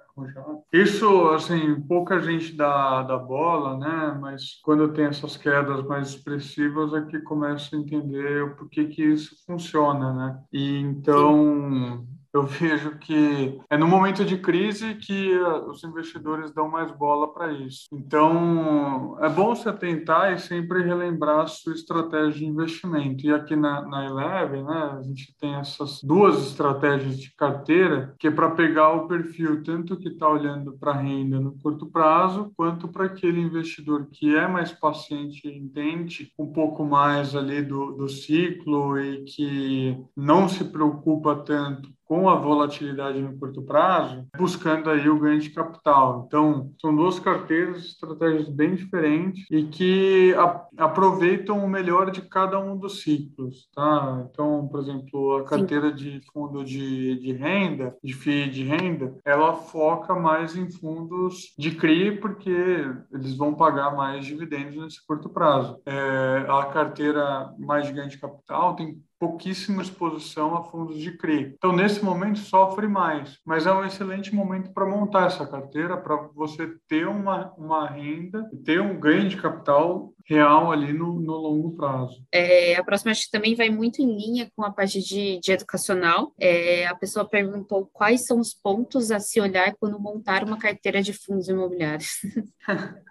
Isso, 0.72 1.28
assim, 1.28 1.80
pouca 1.82 2.20
gente 2.20 2.56
dá, 2.56 3.02
dá 3.02 3.16
bola, 3.16 3.78
né? 3.78 4.18
Mas 4.20 4.60
quando 4.64 4.92
tem 4.92 5.04
essas 5.04 5.36
quedas 5.36 5.84
mais 5.84 6.08
expressivas 6.08 6.92
é 6.92 7.02
que 7.02 7.20
começa 7.20 7.76
a 7.76 7.78
entender 7.78 8.42
o 8.42 8.56
porquê 8.56 8.86
que 8.86 9.02
isso 9.02 9.36
funciona, 9.46 10.12
né? 10.12 10.42
E 10.52 10.78
então... 10.78 12.04
eu 12.34 12.42
vejo 12.42 12.98
que 12.98 13.60
é 13.70 13.78
no 13.78 13.86
momento 13.86 14.24
de 14.24 14.36
crise 14.36 14.96
que 14.96 15.32
eh, 15.32 15.58
os 15.68 15.84
investidores 15.84 16.52
dão 16.52 16.68
mais 16.68 16.90
bola 16.90 17.32
para 17.32 17.52
isso. 17.52 17.86
Então, 17.92 19.16
é 19.20 19.28
bom 19.28 19.54
se 19.54 19.68
atentar 19.68 20.32
e 20.32 20.38
sempre 20.38 20.82
relembrar 20.82 21.40
a 21.40 21.46
sua 21.46 21.74
estratégia 21.74 22.32
de 22.32 22.44
investimento. 22.44 23.24
E 23.24 23.32
aqui 23.32 23.54
na, 23.54 23.82
na 23.82 24.04
Eleven, 24.04 24.64
né, 24.64 24.96
a 24.98 25.02
gente 25.02 25.32
tem 25.38 25.54
essas 25.54 26.02
duas 26.02 26.44
estratégias 26.44 27.20
de 27.20 27.32
carteira, 27.36 28.12
que 28.18 28.26
é 28.26 28.30
para 28.32 28.50
pegar 28.50 28.92
o 28.92 29.06
perfil 29.06 29.62
tanto 29.62 29.96
que 29.96 30.08
está 30.08 30.28
olhando 30.28 30.76
para 30.76 30.92
renda 30.92 31.38
no 31.38 31.56
curto 31.58 31.86
prazo, 31.86 32.52
quanto 32.56 32.88
para 32.88 33.04
aquele 33.04 33.40
investidor 33.40 34.08
que 34.10 34.34
é 34.34 34.48
mais 34.48 34.72
paciente 34.72 35.46
e 35.46 35.56
entende 35.56 36.32
um 36.36 36.52
pouco 36.52 36.84
mais 36.84 37.36
ali 37.36 37.62
do, 37.62 37.92
do 37.92 38.08
ciclo 38.08 38.98
e 38.98 39.22
que 39.22 39.96
não 40.16 40.48
se 40.48 40.64
preocupa 40.64 41.36
tanto 41.36 41.94
com 42.04 42.28
a 42.28 42.34
volatilidade 42.34 43.20
no 43.20 43.38
curto 43.38 43.62
prazo, 43.62 44.26
buscando 44.36 44.90
aí 44.90 45.08
o 45.08 45.18
ganho 45.18 45.40
de 45.40 45.50
capital. 45.50 46.24
Então, 46.26 46.70
são 46.80 46.94
duas 46.94 47.18
carteiras, 47.18 47.84
estratégias 47.84 48.48
bem 48.48 48.74
diferentes 48.74 49.44
e 49.50 49.64
que 49.64 50.34
a, 50.34 50.66
aproveitam 50.78 51.64
o 51.64 51.68
melhor 51.68 52.10
de 52.10 52.22
cada 52.22 52.58
um 52.58 52.76
dos 52.76 53.02
ciclos, 53.02 53.68
tá? 53.74 54.26
Então, 54.30 54.68
por 54.68 54.80
exemplo, 54.80 55.36
a 55.38 55.44
carteira 55.44 55.90
Sim. 55.90 55.96
de 55.96 56.20
fundo 56.32 56.64
de, 56.64 57.18
de 57.20 57.32
renda, 57.32 57.96
de 58.02 58.12
FII 58.12 58.50
de 58.50 58.64
renda, 58.64 59.16
ela 59.24 59.54
foca 59.54 60.14
mais 60.14 60.56
em 60.56 60.70
fundos 60.70 61.54
de 61.58 61.70
CRI 61.72 62.18
porque 62.18 62.86
eles 63.12 63.36
vão 63.36 63.54
pagar 63.54 63.94
mais 63.94 64.24
dividendos 64.24 64.76
nesse 64.76 65.04
curto 65.06 65.28
prazo. 65.28 65.80
É, 65.86 66.46
a 66.48 66.66
carteira 66.66 67.52
mais 67.58 67.86
de 67.86 67.92
ganho 67.92 68.08
de 68.08 68.18
capital 68.18 68.76
tem 68.76 69.02
pouquíssima 69.24 69.80
exposição 69.80 70.54
a 70.54 70.62
fundos 70.64 70.98
de 70.98 71.12
CRI. 71.12 71.54
Então, 71.56 71.72
nesse 71.72 72.04
momento, 72.04 72.38
sofre 72.38 72.86
mais, 72.86 73.38
mas 73.44 73.66
é 73.66 73.72
um 73.72 73.84
excelente 73.84 74.34
momento 74.34 74.70
para 74.72 74.84
montar 74.84 75.26
essa 75.26 75.46
carteira, 75.46 75.96
para 75.96 76.16
você 76.34 76.74
ter 76.86 77.08
uma, 77.08 77.52
uma 77.56 77.88
renda, 77.88 78.46
ter 78.64 78.82
um 78.82 79.00
ganho 79.00 79.26
de 79.28 79.38
capital 79.38 80.12
real 80.26 80.72
ali 80.72 80.92
no, 80.92 81.20
no 81.20 81.36
longo 81.36 81.76
prazo. 81.76 82.24
É, 82.32 82.76
a 82.76 82.84
próxima 82.84 83.12
acho 83.12 83.26
que 83.26 83.30
também 83.30 83.54
vai 83.54 83.68
muito 83.68 84.00
em 84.00 84.16
linha 84.16 84.50
com 84.56 84.64
a 84.64 84.70
parte 84.70 85.00
de, 85.00 85.38
de 85.38 85.52
educacional. 85.52 86.32
É, 86.38 86.86
a 86.86 86.94
pessoa 86.94 87.28
perguntou 87.28 87.88
quais 87.92 88.26
são 88.26 88.40
os 88.40 88.54
pontos 88.54 89.10
a 89.10 89.20
se 89.20 89.40
olhar 89.40 89.74
quando 89.78 90.00
montar 90.00 90.42
uma 90.44 90.58
carteira 90.58 91.02
de 91.02 91.12
fundos 91.12 91.48
imobiliários. 91.48 92.20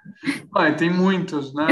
ah, 0.55 0.71
tem 0.71 0.89
muitos, 0.89 1.53
né? 1.53 1.67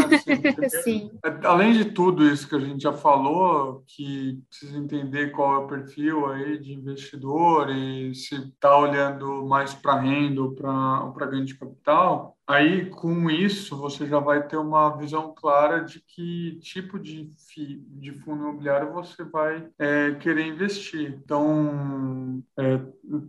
Assim, 0.64 0.82
Sim. 0.84 1.12
Além 1.44 1.74
de 1.74 1.86
tudo 1.86 2.28
isso 2.28 2.48
que 2.48 2.56
a 2.56 2.60
gente 2.60 2.84
já 2.84 2.94
falou, 2.94 3.84
que 3.88 4.40
precisa 4.48 4.78
entender 4.78 5.32
qual 5.32 5.56
é 5.56 5.58
o 5.66 5.68
perfil 5.68 6.28
aí 6.28 6.60
de 6.60 6.74
investidor 6.74 7.70
e 7.70 8.14
se 8.14 8.36
está 8.36 8.78
olhando 8.78 9.46
mais 9.46 9.74
para 9.74 10.00
renda 10.00 10.42
ou 10.42 10.52
para 10.54 11.26
ganho 11.26 11.46
de 11.46 11.58
capital, 11.58 12.38
Aí, 12.48 12.90
com 12.90 13.30
isso, 13.30 13.78
você 13.78 14.06
já 14.06 14.20
vai 14.20 14.46
ter 14.46 14.58
uma 14.58 14.98
visão 14.98 15.34
clara 15.34 15.80
de 15.80 16.02
que 16.02 16.60
tipo 16.62 17.00
de, 17.00 17.30
fi, 17.48 17.82
de 17.88 18.12
fundo 18.12 18.44
imobiliário 18.44 18.92
você 18.92 19.24
vai 19.24 19.68
é, 19.80 20.12
querer 20.16 20.48
investir. 20.48 21.22
Então, 21.24 22.44
é, 22.58 22.80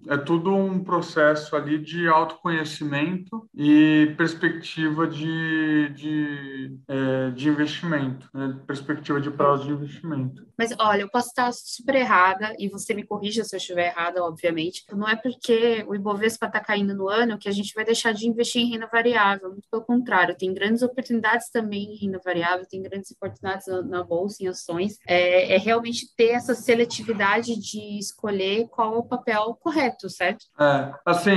é 0.09 0.17
tudo 0.17 0.55
um 0.55 0.83
processo 0.83 1.55
ali 1.55 1.79
de 1.79 2.09
autoconhecimento 2.09 3.49
e 3.55 4.13
perspectiva 4.17 5.07
de, 5.07 5.89
de, 5.91 6.77
é, 6.89 7.31
de 7.31 7.49
investimento, 7.49 8.29
né? 8.35 8.59
perspectiva 8.67 9.21
de 9.21 9.31
prazo 9.31 9.65
de 9.65 9.73
investimento. 9.73 10.47
Mas, 10.59 10.75
olha, 10.79 11.03
eu 11.03 11.11
posso 11.11 11.29
estar 11.29 11.53
super 11.53 11.95
errada, 11.95 12.55
e 12.59 12.69
você 12.69 12.95
me 12.95 13.05
corrija 13.05 13.45
se 13.45 13.55
eu 13.55 13.59
estiver 13.59 13.89
errada, 13.89 14.23
obviamente. 14.23 14.85
Não 14.93 15.09
é 15.09 15.17
porque 15.17 15.85
o 15.89 15.95
Ibovespa 15.95 16.47
está 16.47 16.61
caindo 16.61 16.95
no 16.95 17.09
ano 17.09 17.39
que 17.39 17.49
a 17.49 17.53
gente 17.53 17.75
vai 17.75 17.85
deixar 17.85 18.13
de 18.13 18.29
investir 18.29 18.63
em 18.63 18.71
renda 18.71 18.87
variável, 18.87 19.02
muito 19.49 19.69
pelo 19.71 19.83
contrário, 19.83 20.37
tem 20.37 20.53
grandes 20.53 20.83
oportunidades 20.83 21.51
também 21.51 21.95
em 21.95 21.97
renda 21.97 22.21
variável, 22.25 22.67
tem 22.69 22.83
grandes 22.83 23.11
oportunidades 23.11 23.67
na, 23.89 24.03
bolsa, 24.03 24.43
em 24.43 24.49
ações. 24.49 24.99
É, 25.07 25.55
é, 25.55 25.59
realmente 25.59 26.15
ter 26.17 26.31
essa 26.31 26.55
seletividade 26.55 27.59
de 27.59 27.99
escolher 27.99 28.69
qual 28.69 28.95
é 28.95 28.99
o 28.99 29.05
papel 29.05 29.57
correto, 29.61 30.09
certo? 30.09 30.47
É, 30.59 30.95
assim, 31.05 31.33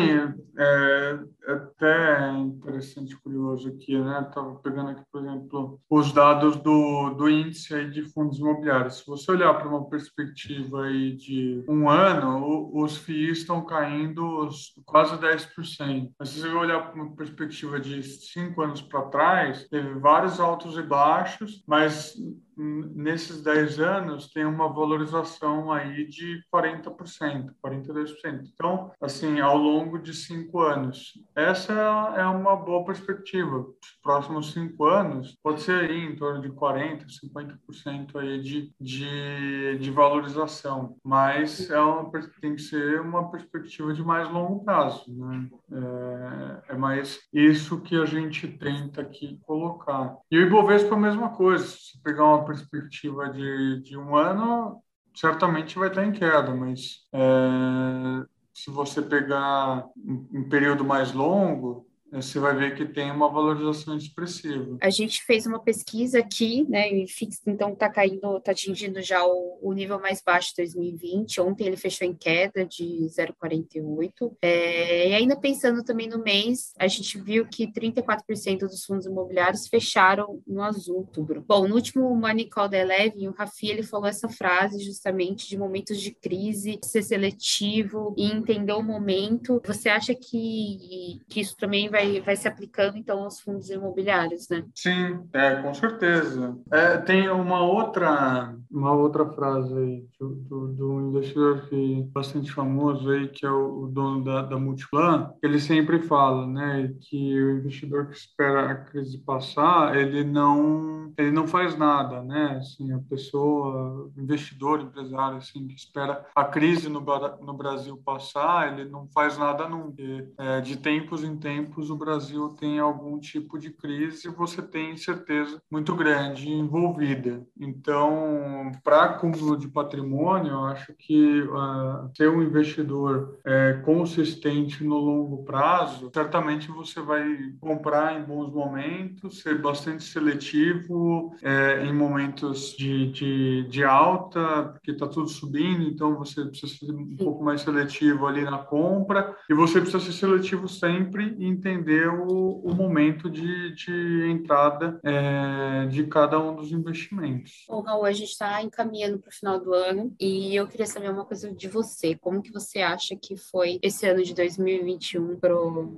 é, 0.57 1.19
é 1.47 1.53
até 1.53 2.31
interessante, 2.37 3.15
curioso 3.17 3.69
aqui, 3.69 3.97
né? 3.97 4.25
Estava 4.27 4.55
pegando 4.55 4.89
aqui, 4.89 5.03
por 5.11 5.21
exemplo, 5.21 5.79
os 5.89 6.11
dados 6.11 6.57
do, 6.57 7.11
do 7.11 7.29
índice 7.29 7.85
de 7.89 8.03
fundos 8.03 8.39
imobiliários. 8.39 8.99
Se 8.99 9.07
você 9.07 9.31
olhar 9.31 9.53
para 9.53 9.67
uma 9.67 9.87
perspectiva 9.89 10.83
aí 10.83 11.15
de 11.15 11.63
um 11.67 11.89
ano, 11.89 12.71
os 12.73 12.97
FIIs 12.97 13.39
estão 13.39 13.63
caindo 13.65 14.49
quase 14.85 15.17
10%. 15.17 16.11
Mas 16.17 16.29
se 16.29 16.39
você 16.39 16.47
olhar 16.49 16.91
para 16.91 17.01
uma 17.01 17.15
perspectiva 17.15 17.54
de 17.79 18.03
cinco 18.03 18.61
anos 18.61 18.81
para 18.81 19.03
trás, 19.03 19.67
teve 19.69 19.99
vários 19.99 20.39
altos 20.39 20.77
e 20.77 20.83
baixos, 20.83 21.63
mas 21.67 22.15
nesses 22.57 23.41
10 23.41 23.79
anos 23.79 24.31
tem 24.31 24.45
uma 24.45 24.67
valorização 24.67 25.71
aí 25.71 26.05
de 26.07 26.41
40%, 26.53 27.51
42%. 27.63 28.41
Então, 28.53 28.91
assim, 29.01 29.39
ao 29.39 29.57
longo 29.57 29.97
de 29.97 30.13
cinco 30.13 30.61
anos. 30.61 31.13
Essa 31.35 31.73
é 32.15 32.25
uma 32.25 32.55
boa 32.55 32.85
perspectiva. 32.85 33.59
Os 33.59 33.99
próximos 34.01 34.53
cinco 34.53 34.85
anos 34.85 35.37
pode 35.43 35.61
ser 35.61 35.89
aí 35.89 36.05
em 36.05 36.15
torno 36.15 36.41
de 36.41 36.49
40%, 36.49 37.05
50% 37.33 38.15
aí 38.15 38.41
de, 38.41 38.71
de, 38.79 39.77
de 39.79 39.91
valorização, 39.91 40.95
mas 41.03 41.69
é 41.69 41.79
uma, 41.79 42.09
tem 42.41 42.55
que 42.55 42.61
ser 42.61 43.01
uma 43.01 43.29
perspectiva 43.29 43.93
de 43.93 44.03
mais 44.03 44.29
longo 44.29 44.63
prazo, 44.63 45.03
né? 45.07 45.49
É, 45.71 46.73
é 46.73 46.77
mais 46.77 47.19
isso 47.33 47.81
que 47.81 47.95
a 47.95 48.05
gente 48.05 48.47
tenta 48.47 49.01
aqui 49.01 49.39
colocar. 49.45 50.15
E 50.29 50.37
o 50.37 50.41
Ibovespa 50.41 50.95
é 50.95 50.97
a 50.97 51.01
mesma 51.01 51.29
coisa. 51.29 51.65
Se 51.65 52.01
pegar 52.01 52.25
uma 52.25 52.44
perspectiva 52.45 53.29
de, 53.29 53.81
de 53.81 53.97
um 53.97 54.15
ano, 54.15 54.81
certamente 55.15 55.77
vai 55.77 55.89
estar 55.89 56.05
em 56.05 56.11
queda, 56.11 56.53
mas 56.53 57.07
é, 57.13 58.25
se 58.53 58.69
você 58.71 59.01
pegar 59.01 59.85
um 59.97 60.47
período 60.49 60.83
mais 60.85 61.11
longo, 61.11 61.87
você 62.21 62.39
vai 62.39 62.55
ver 62.55 62.75
que 62.75 62.85
tem 62.85 63.11
uma 63.11 63.29
valorização 63.29 63.97
expressiva. 63.97 64.77
A 64.81 64.89
gente 64.89 65.23
fez 65.23 65.45
uma 65.45 65.59
pesquisa 65.59 66.19
aqui, 66.19 66.65
né, 66.69 66.91
e 66.91 67.07
fixo, 67.07 67.41
então 67.47 67.73
está 67.73 67.89
caindo, 67.89 68.37
está 68.37 68.51
atingindo 68.51 69.01
já 69.01 69.25
o, 69.25 69.59
o, 69.61 69.73
nível 69.73 69.99
mais 69.99 70.21
baixo 70.21 70.49
de 70.49 70.63
2020. 70.63 71.41
Ontem 71.41 71.67
ele 71.67 71.77
fechou 71.77 72.07
em 72.07 72.13
queda 72.13 72.65
de 72.65 73.07
0,48. 73.07 74.35
É, 74.41 75.09
e 75.09 75.13
ainda 75.13 75.35
pensando 75.35 75.83
também 75.83 76.07
no 76.07 76.19
mês, 76.19 76.73
a 76.79 76.87
gente 76.87 77.19
viu 77.19 77.45
que 77.45 77.67
34% 77.67 78.59
dos 78.59 78.85
fundos 78.85 79.05
imobiliários 79.05 79.67
fecharam 79.67 80.41
no 80.47 80.61
azul 80.61 80.97
outubro. 80.97 81.43
Bom, 81.47 81.67
no 81.67 81.75
último 81.75 82.15
Money 82.15 82.49
Call 82.49 82.69
da 82.69 82.77
Eleven, 82.77 83.27
o 83.27 83.33
Rafi 83.33 83.69
ele 83.69 83.83
falou 83.83 84.07
essa 84.07 84.29
frase 84.29 84.83
justamente 84.83 85.47
de 85.47 85.57
momentos 85.57 85.99
de 85.99 86.11
crise, 86.11 86.79
ser 86.83 87.03
seletivo 87.03 88.13
e 88.17 88.31
entender 88.31 88.73
o 88.73 88.81
momento. 88.81 89.61
Você 89.65 89.89
acha 89.89 90.13
que, 90.15 91.21
que 91.27 91.39
isso 91.39 91.55
também 91.57 91.89
vai 91.89 92.04
vai, 92.05 92.21
vai 92.21 92.35
se 92.35 92.47
aplicando 92.47 92.97
então 92.97 93.23
aos 93.23 93.39
fundos 93.39 93.69
imobiliários, 93.69 94.47
né? 94.49 94.63
Sim, 94.73 95.27
é, 95.33 95.61
com 95.61 95.73
certeza. 95.73 96.57
É, 96.71 96.97
tem 96.97 97.29
uma 97.29 97.61
outra, 97.61 98.55
uma 98.69 98.93
outra 98.93 99.25
frase 99.25 99.73
aí 99.77 100.05
do, 100.19 100.35
do, 100.35 100.67
do 100.73 101.01
investidor 101.09 101.67
que 101.67 102.01
é 102.01 102.03
bastante 102.11 102.51
famoso 102.51 103.09
aí, 103.09 103.27
que 103.27 103.45
é 103.45 103.51
o, 103.51 103.83
o 103.83 103.87
dono 103.87 104.23
da, 104.23 104.41
da 104.41 104.57
Multiplan, 104.57 105.31
ele 105.41 105.59
sempre 105.59 105.99
fala, 105.99 106.45
né, 106.47 106.93
que 107.01 107.41
o 107.41 107.57
investidor 107.57 108.07
que 108.07 108.17
espera 108.17 108.71
a 108.71 108.75
crise 108.75 109.17
passar, 109.17 109.95
ele 109.95 110.23
não, 110.23 111.13
ele 111.17 111.31
não 111.31 111.47
faz 111.47 111.77
nada, 111.77 112.21
né? 112.21 112.57
Assim, 112.59 112.91
a 112.91 112.99
pessoa, 112.99 114.11
investidor, 114.17 114.81
empresário, 114.81 115.37
assim, 115.37 115.67
que 115.67 115.75
espera 115.75 116.25
a 116.35 116.43
crise 116.43 116.89
no, 116.89 117.01
no 117.41 117.53
Brasil 117.53 117.97
passar, 118.03 118.73
ele 118.73 118.89
não 118.89 119.07
faz 119.13 119.37
nada 119.37 119.67
nunca. 119.67 119.95
É, 120.37 120.61
de 120.61 120.77
tempos 120.77 121.23
em 121.23 121.37
tempos 121.37 121.89
o 121.95 121.97
Brasil 121.97 122.49
tem 122.49 122.77
algum 122.77 123.17
tipo 123.17 123.57
de 123.57 123.71
crise, 123.71 124.27
você 124.29 124.61
tem 124.61 124.91
incerteza 124.91 125.61
muito 125.71 125.95
grande 125.95 126.49
envolvida. 126.49 127.45
Então, 127.57 128.71
para 128.83 129.03
acúmulo 129.03 129.57
de 129.57 129.67
patrimônio, 129.67 130.51
eu 130.51 130.65
acho 130.65 130.93
que 130.93 131.41
uh, 131.41 132.11
ser 132.15 132.29
um 132.29 132.43
investidor 132.43 133.39
é, 133.45 133.73
consistente 133.85 134.83
no 134.83 134.97
longo 134.97 135.43
prazo, 135.43 136.11
certamente 136.13 136.69
você 136.69 137.01
vai 137.01 137.25
comprar 137.59 138.19
em 138.19 138.23
bons 138.23 138.51
momentos, 138.53 139.39
ser 139.39 139.61
bastante 139.61 140.03
seletivo 140.03 141.33
é, 141.41 141.85
em 141.85 141.93
momentos 141.93 142.75
de, 142.77 143.11
de, 143.11 143.67
de 143.69 143.83
alta, 143.83 144.69
porque 144.73 144.91
está 144.91 145.07
tudo 145.07 145.27
subindo, 145.29 145.83
então 145.83 146.17
você 146.17 146.43
precisa 146.43 146.73
ser 146.73 146.91
um 146.91 147.15
pouco 147.15 147.43
mais 147.43 147.61
seletivo 147.61 148.27
ali 148.27 148.43
na 148.43 148.57
compra, 148.57 149.35
e 149.49 149.53
você 149.53 149.79
precisa 149.79 150.03
ser 150.03 150.11
seletivo 150.11 150.67
sempre 150.67 151.35
e 151.37 151.45
entender 151.45 151.74
entender 151.75 152.07
o, 152.07 152.61
o 152.63 152.73
momento 152.73 153.29
de, 153.29 153.73
de 153.75 154.29
entrada 154.29 154.99
é, 155.03 155.85
de 155.87 156.03
cada 156.05 156.39
um 156.39 156.55
dos 156.55 156.71
investimentos. 156.71 157.65
Bom, 157.67 157.81
Raul, 157.81 158.05
a 158.05 158.11
gente 158.11 158.31
está 158.31 158.61
encaminhando 158.61 159.19
para 159.19 159.29
o 159.29 159.33
final 159.33 159.59
do 159.59 159.73
ano 159.73 160.13
e 160.19 160.55
eu 160.55 160.67
queria 160.67 160.85
saber 160.85 161.09
uma 161.09 161.25
coisa 161.25 161.51
de 161.53 161.67
você. 161.67 162.15
Como 162.15 162.41
que 162.41 162.51
você 162.51 162.79
acha 162.79 163.15
que 163.15 163.37
foi 163.37 163.79
esse 163.81 164.07
ano 164.07 164.23
de 164.23 164.33
2021 164.33 165.39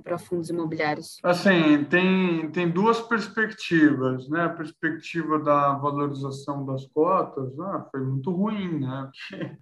para 0.02 0.18
fundos 0.18 0.50
imobiliários? 0.50 1.18
Assim, 1.22 1.84
tem, 1.84 2.50
tem 2.50 2.68
duas 2.68 3.00
perspectivas, 3.00 4.28
né? 4.28 4.44
A 4.44 4.50
perspectiva 4.50 5.38
da 5.38 5.72
valorização 5.74 6.64
das 6.66 6.86
cotas 6.86 7.58
ah, 7.60 7.86
foi 7.90 8.00
muito 8.00 8.30
ruim, 8.30 8.80
né? 8.80 9.10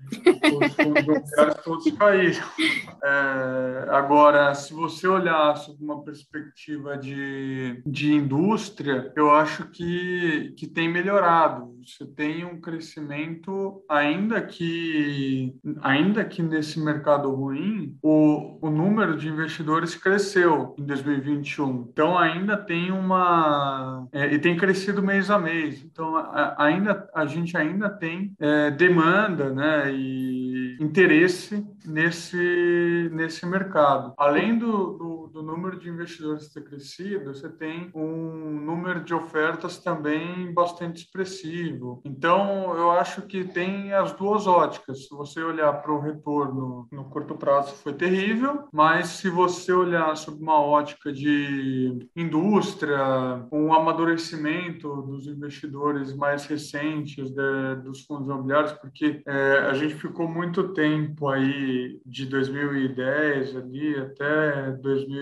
Porque 0.08 0.56
os 0.64 0.74
fundos 0.74 1.04
imobiliários 1.04 1.56
todos 1.62 1.90
caíram. 1.92 2.46
É, 3.02 3.86
agora, 3.90 4.54
se 4.54 4.72
você 4.72 5.06
olhar 5.06 5.56
sob 5.56 5.82
uma 5.82 6.02
perspectiva 6.06 6.96
de, 6.96 7.82
de 7.84 8.14
indústria, 8.14 9.12
eu 9.16 9.30
acho 9.32 9.68
que, 9.70 10.54
que 10.56 10.68
tem 10.68 10.88
melhorado. 10.88 11.74
Você 11.84 12.06
tem 12.06 12.44
um 12.44 12.60
crescimento, 12.60 13.82
ainda 13.88 14.40
que, 14.40 15.54
ainda 15.82 16.24
que 16.24 16.42
nesse 16.42 16.80
mercado 16.80 17.30
ruim, 17.32 17.96
o, 18.02 18.58
o 18.60 18.70
número 18.70 19.16
de 19.16 19.28
investidores 19.28 19.94
cresceu 19.94 20.74
em 20.78 20.84
2021. 20.84 21.88
Então, 21.92 22.16
ainda 22.16 22.56
tem 22.56 22.90
uma. 22.90 24.06
É, 24.12 24.32
e 24.32 24.38
tem 24.38 24.56
crescido 24.56 25.02
mês 25.02 25.30
a 25.30 25.38
mês. 25.38 25.84
Então, 25.84 26.16
a, 26.16 26.64
ainda, 26.64 27.08
a 27.14 27.26
gente 27.26 27.56
ainda 27.56 27.88
tem 27.88 28.34
é, 28.38 28.70
demanda 28.70 29.50
né, 29.50 29.92
e 29.92 30.76
interesse 30.80 31.64
nesse, 31.84 33.10
nesse 33.12 33.46
mercado. 33.46 34.12
Além 34.18 34.58
do, 34.58 34.92
do, 34.98 35.15
do 35.36 35.42
número 35.42 35.78
de 35.78 35.90
investidores 35.90 36.48
ter 36.48 36.64
crescido, 36.64 37.34
você 37.34 37.46
tem 37.46 37.90
um 37.94 38.58
número 38.58 39.04
de 39.04 39.12
ofertas 39.12 39.76
também 39.78 40.50
bastante 40.54 41.02
expressivo. 41.02 42.00
Então, 42.06 42.74
eu 42.74 42.90
acho 42.92 43.20
que 43.22 43.44
tem 43.44 43.92
as 43.92 44.14
duas 44.14 44.46
óticas. 44.46 45.06
Se 45.06 45.14
você 45.14 45.42
olhar 45.42 45.74
para 45.74 45.92
o 45.92 46.00
retorno 46.00 46.88
no 46.90 47.04
curto 47.10 47.34
prazo, 47.34 47.74
foi 47.74 47.92
terrível, 47.92 48.66
mas 48.72 49.08
se 49.08 49.28
você 49.28 49.74
olhar 49.74 50.16
sob 50.16 50.42
uma 50.42 50.58
ótica 50.58 51.12
de 51.12 52.08
indústria, 52.16 53.46
um 53.52 53.74
amadurecimento 53.74 55.02
dos 55.02 55.26
investidores 55.26 56.16
mais 56.16 56.46
recentes 56.46 57.30
de, 57.30 57.74
dos 57.84 58.06
fundos 58.06 58.26
imobiliários, 58.26 58.72
porque 58.72 59.20
é, 59.26 59.58
a 59.68 59.74
gente 59.74 59.96
ficou 59.96 60.26
muito 60.26 60.72
tempo 60.72 61.28
aí 61.28 62.00
de 62.06 62.24
2010 62.24 63.54
ali 63.54 63.98
até 63.98 64.70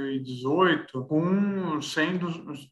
2018 0.05 1.05
com 1.05 1.81
100, 1.81 2.21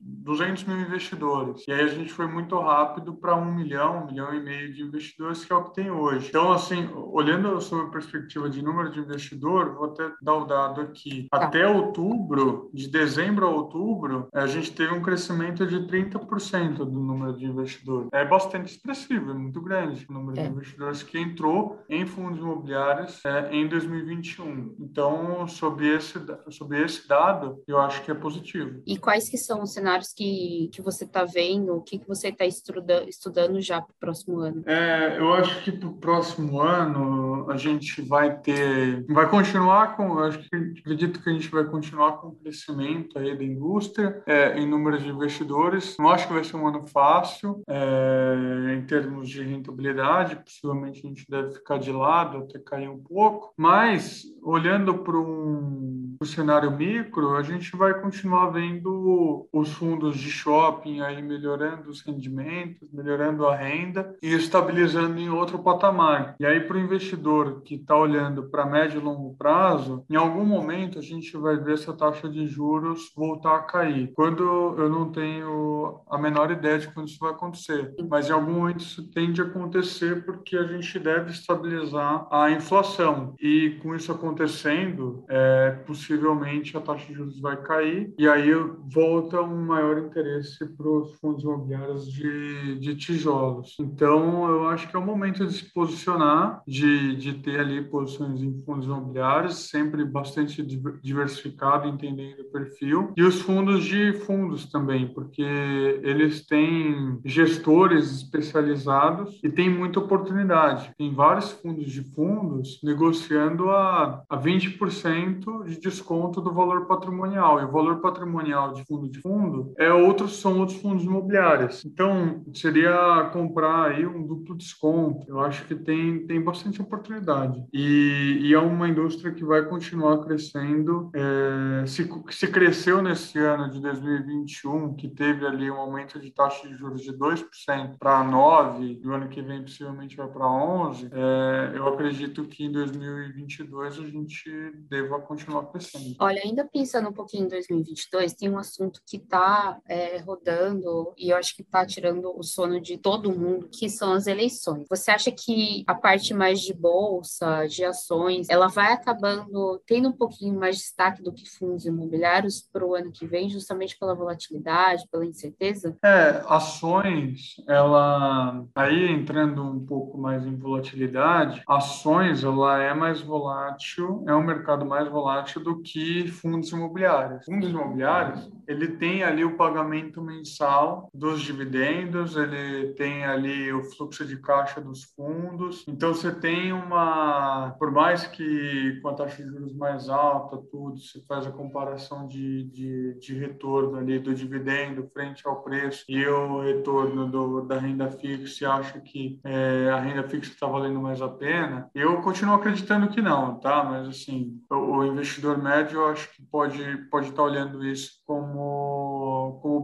200 0.00 0.64
mil 0.64 0.80
investidores. 0.80 1.66
E 1.66 1.72
aí 1.72 1.80
a 1.80 1.88
gente 1.88 2.12
foi 2.12 2.26
muito 2.26 2.58
rápido 2.58 3.14
para 3.14 3.34
um 3.34 3.52
milhão, 3.52 4.02
um 4.02 4.06
milhão 4.06 4.34
e 4.34 4.40
meio 4.40 4.72
de 4.72 4.82
investidores, 4.82 5.44
que 5.44 5.52
é 5.52 5.56
o 5.56 5.64
que 5.64 5.74
tem 5.74 5.90
hoje. 5.90 6.28
Então, 6.28 6.52
assim, 6.52 6.88
olhando 6.94 7.60
sob 7.60 7.88
a 7.88 7.90
perspectiva 7.90 8.48
de 8.48 8.62
número 8.62 8.90
de 8.90 9.00
investidor, 9.00 9.74
vou 9.74 9.86
até 9.86 10.10
dar 10.20 10.34
o 10.34 10.44
dado 10.44 10.80
aqui. 10.80 11.28
Tá. 11.30 11.44
Até 11.44 11.66
outubro, 11.66 12.70
de 12.72 12.88
dezembro 12.88 13.46
a 13.46 13.50
outubro, 13.50 14.28
a 14.32 14.46
gente 14.46 14.72
teve 14.72 14.92
um 14.94 15.02
crescimento 15.02 15.66
de 15.66 15.80
30% 15.86 16.78
do 16.78 17.00
número 17.00 17.36
de 17.36 17.44
investidores. 17.44 18.08
É 18.12 18.24
bastante 18.24 18.72
expressivo, 18.72 19.30
é 19.30 19.34
muito 19.34 19.60
grande 19.60 20.06
o 20.08 20.12
número 20.12 20.38
é. 20.38 20.44
de 20.44 20.50
investidores 20.50 21.02
que 21.02 21.18
entrou 21.18 21.82
em 21.88 22.06
fundos 22.06 22.38
imobiliários 22.38 23.24
é, 23.24 23.50
em 23.52 23.66
2021. 23.66 24.76
Então, 24.78 25.46
sobre 25.46 25.88
esse, 25.88 26.18
sobre 26.50 26.82
esse 26.82 27.06
dado, 27.08 27.21
eu 27.66 27.78
acho 27.78 28.02
que 28.02 28.10
é 28.10 28.14
positivo. 28.14 28.82
E 28.86 28.96
quais 28.96 29.28
que 29.28 29.36
são 29.36 29.62
os 29.62 29.72
cenários 29.72 30.12
que, 30.12 30.70
que 30.72 30.82
você 30.82 31.04
está 31.04 31.24
vendo, 31.24 31.74
o 31.74 31.82
que, 31.82 31.98
que 31.98 32.08
você 32.08 32.28
está 32.28 32.44
estuda, 32.44 33.04
estudando 33.08 33.60
já 33.60 33.80
para 33.80 33.92
o 33.92 34.00
próximo 34.00 34.38
ano? 34.40 34.62
É, 34.66 35.18
eu 35.18 35.32
acho 35.34 35.62
que 35.62 35.72
para 35.72 35.88
o 35.88 35.94
próximo 35.94 36.60
ano 36.60 37.50
a 37.50 37.56
gente 37.56 38.00
vai 38.02 38.38
ter, 38.38 39.04
vai 39.08 39.28
continuar 39.28 39.96
com, 39.96 40.18
acho 40.18 40.38
que 40.38 40.56
acredito 40.80 41.22
que 41.22 41.30
a 41.30 41.32
gente 41.32 41.48
vai 41.48 41.64
continuar 41.64 42.12
com 42.12 42.28
o 42.28 42.34
crescimento 42.36 43.18
aí 43.18 43.36
da 43.36 43.44
indústria 43.44 44.22
é, 44.26 44.58
em 44.58 44.66
números 44.66 45.02
de 45.02 45.08
investidores. 45.08 45.96
Não 45.98 46.08
acho 46.10 46.26
que 46.26 46.34
vai 46.34 46.44
ser 46.44 46.56
um 46.56 46.66
ano 46.66 46.86
fácil 46.86 47.62
é, 47.68 48.74
em 48.76 48.82
termos 48.86 49.28
de 49.28 49.42
rentabilidade, 49.42 50.36
possivelmente 50.36 51.04
a 51.04 51.08
gente 51.08 51.24
deve 51.28 51.52
ficar 51.52 51.78
de 51.78 51.92
lado 51.92 52.38
até 52.38 52.58
cair 52.58 52.88
um 52.88 52.98
pouco, 52.98 53.52
mas 53.56 54.24
olhando 54.42 54.98
para 54.98 55.16
um 55.18 56.02
pro 56.18 56.28
cenário 56.28 56.70
micro, 56.70 57.01
a 57.36 57.42
gente 57.42 57.76
vai 57.76 58.00
continuar 58.00 58.50
vendo 58.50 59.48
os 59.52 59.72
fundos 59.72 60.16
de 60.16 60.30
shopping 60.30 61.00
aí 61.00 61.22
melhorando 61.22 61.90
os 61.90 62.00
rendimentos, 62.00 62.88
melhorando 62.92 63.46
a 63.46 63.54
renda 63.54 64.16
e 64.22 64.32
estabilizando 64.34 65.18
em 65.18 65.30
outro 65.30 65.58
patamar. 65.58 66.36
E 66.38 66.46
aí, 66.46 66.60
para 66.60 66.76
o 66.76 66.80
investidor 66.80 67.62
que 67.62 67.76
está 67.76 67.96
olhando 67.96 68.44
para 68.44 68.66
médio 68.66 69.00
e 69.00 69.04
longo 69.04 69.34
prazo, 69.36 70.04
em 70.08 70.16
algum 70.16 70.44
momento 70.44 70.98
a 70.98 71.02
gente 71.02 71.36
vai 71.36 71.56
ver 71.56 71.74
essa 71.74 71.92
taxa 71.92 72.28
de 72.28 72.46
juros 72.46 73.12
voltar 73.16 73.56
a 73.56 73.62
cair. 73.62 74.12
Quando 74.14 74.42
eu 74.78 74.88
não 74.88 75.10
tenho 75.10 76.00
a 76.10 76.18
menor 76.18 76.50
ideia 76.50 76.78
de 76.78 76.88
quando 76.88 77.08
isso 77.08 77.18
vai 77.20 77.30
acontecer, 77.30 77.94
mas 78.08 78.28
em 78.28 78.32
algum 78.32 78.52
momento 78.52 78.80
isso 78.80 79.10
tende 79.10 79.40
a 79.40 79.44
acontecer 79.44 80.24
porque 80.24 80.56
a 80.56 80.64
gente 80.64 80.98
deve 80.98 81.30
estabilizar 81.30 82.26
a 82.30 82.50
inflação. 82.50 83.34
E 83.40 83.78
com 83.82 83.94
isso 83.94 84.12
acontecendo, 84.12 85.24
é, 85.28 85.70
possivelmente 85.86 86.76
a 86.76 86.80
taxa 86.80 86.91
de 86.96 87.14
juros 87.14 87.40
vai 87.40 87.60
cair 87.62 88.12
e 88.18 88.28
aí 88.28 88.50
volta 88.92 89.40
um 89.40 89.66
maior 89.66 89.98
interesse 89.98 90.66
para 90.76 90.88
os 90.88 91.14
fundos 91.18 91.42
imobiliários 91.42 92.10
de, 92.10 92.78
de 92.78 92.94
tijolos. 92.96 93.76
Então, 93.80 94.48
eu 94.48 94.68
acho 94.68 94.88
que 94.88 94.96
é 94.96 94.98
o 94.98 95.04
momento 95.04 95.46
de 95.46 95.52
se 95.52 95.72
posicionar, 95.72 96.62
de, 96.66 97.16
de 97.16 97.34
ter 97.34 97.60
ali 97.60 97.82
posições 97.82 98.42
em 98.42 98.62
fundos 98.64 98.86
imobiliários, 98.86 99.68
sempre 99.70 100.04
bastante 100.04 100.62
diversificado, 101.02 101.88
entendendo 101.88 102.40
o 102.40 102.52
perfil, 102.52 103.12
e 103.16 103.22
os 103.22 103.40
fundos 103.40 103.84
de 103.84 104.12
fundos 104.24 104.70
também, 104.70 105.12
porque 105.12 105.42
eles 105.42 106.46
têm 106.46 107.20
gestores 107.24 108.10
especializados 108.10 109.40
e 109.42 109.50
tem 109.50 109.68
muita 109.68 110.00
oportunidade. 110.00 110.92
Tem 110.96 111.14
vários 111.14 111.52
fundos 111.52 111.90
de 111.90 112.02
fundos 112.14 112.80
negociando 112.82 113.70
a, 113.70 114.22
a 114.28 114.38
20% 114.38 115.64
de 115.64 115.80
desconto 115.80 116.40
do 116.40 116.52
valor 116.52 116.81
patrimonial. 116.86 117.60
E 117.60 117.64
o 117.64 117.70
valor 117.70 118.00
patrimonial 118.00 118.72
de 118.72 118.84
fundo 118.84 119.08
de 119.08 119.20
fundo 119.20 119.72
é 119.78 119.92
outros, 119.92 120.40
são 120.40 120.58
outros 120.58 120.78
fundos 120.78 121.04
imobiliários. 121.04 121.84
Então, 121.84 122.44
seria 122.54 123.30
comprar 123.32 123.90
aí 123.90 124.06
um 124.06 124.26
duplo 124.26 124.56
desconto. 124.56 125.26
Eu 125.28 125.40
acho 125.40 125.64
que 125.66 125.74
tem, 125.74 126.26
tem 126.26 126.42
bastante 126.42 126.80
oportunidade. 126.80 127.62
E, 127.72 128.38
e 128.42 128.54
é 128.54 128.58
uma 128.58 128.88
indústria 128.88 129.32
que 129.32 129.44
vai 129.44 129.64
continuar 129.64 130.18
crescendo. 130.24 131.10
É, 131.14 131.86
se, 131.86 132.08
se 132.30 132.48
cresceu 132.48 133.02
nesse 133.02 133.38
ano 133.38 133.70
de 133.70 133.80
2021, 133.80 134.94
que 134.94 135.08
teve 135.08 135.46
ali 135.46 135.70
um 135.70 135.76
aumento 135.76 136.18
de 136.18 136.30
taxa 136.30 136.68
de 136.68 136.74
juros 136.74 137.02
de 137.02 137.12
2% 137.12 137.98
para 137.98 138.24
9%, 138.24 139.00
e 139.02 139.06
o 139.06 139.12
ano 139.12 139.28
que 139.28 139.42
vem 139.42 139.62
possivelmente 139.62 140.16
vai 140.16 140.28
para 140.28 140.46
11%, 140.46 141.10
é, 141.12 141.76
eu 141.76 141.86
acredito 141.88 142.44
que 142.44 142.64
em 142.64 142.72
2022 142.72 143.98
a 143.98 144.06
gente 144.06 144.50
deva 144.88 145.20
continuar 145.20 145.66
crescendo. 145.66 146.14
Olha, 146.18 146.40
ainda 146.44 146.64
pensando 146.72 147.10
um 147.10 147.12
pouquinho 147.12 147.44
em 147.44 147.48
2022, 147.48 148.34
tem 148.34 148.50
um 148.50 148.58
assunto 148.58 149.00
que 149.06 149.16
está 149.16 149.78
é, 149.86 150.18
rodando 150.18 151.12
e 151.18 151.30
eu 151.30 151.36
acho 151.36 151.54
que 151.54 151.62
está 151.62 151.84
tirando 151.84 152.32
o 152.36 152.42
sono 152.42 152.80
de 152.80 152.96
todo 152.96 153.36
mundo, 153.36 153.68
que 153.70 153.88
são 153.88 154.12
as 154.12 154.26
eleições. 154.26 154.86
Você 154.88 155.10
acha 155.10 155.30
que 155.30 155.84
a 155.86 155.94
parte 155.94 156.32
mais 156.32 156.60
de 156.60 156.72
bolsa, 156.72 157.66
de 157.66 157.84
ações, 157.84 158.48
ela 158.48 158.68
vai 158.68 158.92
acabando 158.92 159.80
tendo 159.86 160.08
um 160.08 160.12
pouquinho 160.12 160.58
mais 160.58 160.76
de 160.76 160.82
destaque 160.82 161.22
do 161.22 161.32
que 161.32 161.48
fundos 161.48 161.84
imobiliários 161.84 162.66
para 162.72 162.84
o 162.84 162.94
ano 162.94 163.12
que 163.12 163.26
vem, 163.26 163.50
justamente 163.50 163.98
pela 163.98 164.14
volatilidade, 164.14 165.06
pela 165.10 165.26
incerteza? 165.26 165.96
É, 166.02 166.42
ações, 166.46 167.56
ela 167.68 168.64
aí 168.74 169.10
entrando 169.10 169.62
um 169.62 169.84
pouco 169.84 170.16
mais 170.16 170.46
em 170.46 170.56
volatilidade, 170.56 171.62
ações 171.68 172.42
ela 172.42 172.82
é 172.82 172.94
mais 172.94 173.20
volátil, 173.20 174.24
é 174.26 174.34
um 174.34 174.42
mercado 174.42 174.86
mais 174.86 175.08
volátil 175.08 175.62
do 175.62 175.82
que 175.82 176.28
fundos 176.28 176.61
imobiliários. 176.70 177.44
Fundos 177.44 177.70
imobiliários, 177.70 178.50
ele 178.66 178.88
tem 178.88 179.22
ali 179.22 179.44
o 179.44 179.56
pagamento 179.56 180.22
mensal 180.22 181.08
dos 181.12 181.40
dividendos, 181.42 182.36
ele 182.36 182.92
tem 182.94 183.24
ali 183.24 183.72
o 183.72 183.82
fluxo 183.84 184.24
de 184.24 184.36
caixa 184.36 184.80
dos 184.80 185.04
fundos. 185.04 185.84
Então 185.88 186.14
você 186.14 186.32
tem 186.32 186.72
uma, 186.72 187.74
por 187.78 187.90
mais 187.90 188.26
que 188.26 189.00
com 189.02 189.08
a 189.08 189.14
taxa 189.14 189.42
de 189.42 189.48
juros 189.48 189.74
mais 189.74 190.08
alta, 190.08 190.58
tudo, 190.70 190.98
você 190.98 191.20
faz 191.26 191.46
a 191.46 191.50
comparação 191.50 192.26
de, 192.26 192.64
de, 192.64 193.14
de 193.18 193.34
retorno 193.34 193.98
ali 193.98 194.18
do 194.18 194.34
dividendo 194.34 195.08
frente 195.12 195.46
ao 195.46 195.62
preço 195.62 196.04
e 196.08 196.26
o 196.26 196.60
retorno 196.60 197.28
do, 197.28 197.62
da 197.62 197.78
renda 197.78 198.10
fixa, 198.10 198.64
e 198.64 198.66
acha 198.66 199.00
que 199.00 199.40
é, 199.44 199.90
a 199.90 199.98
renda 199.98 200.22
fixa 200.28 200.52
está 200.52 200.66
valendo 200.66 201.00
mais 201.00 201.20
a 201.20 201.28
pena, 201.28 201.90
eu 201.94 202.20
continuo 202.22 202.54
acreditando 202.54 203.08
que 203.08 203.20
não, 203.20 203.58
tá? 203.58 203.82
Mas 203.84 204.08
assim, 204.08 204.60
o, 204.70 204.74
o 204.74 205.06
investidor 205.06 205.58
médio 205.62 206.00
eu 206.00 206.06
acho 206.06 206.30
que 206.34 206.42
pode 206.52 206.98
pode 207.10 207.26
estar 207.30 207.36
tá 207.36 207.42
olhando 207.42 207.84
isso 207.84 208.20
como, 208.26 208.52
como 208.52 208.71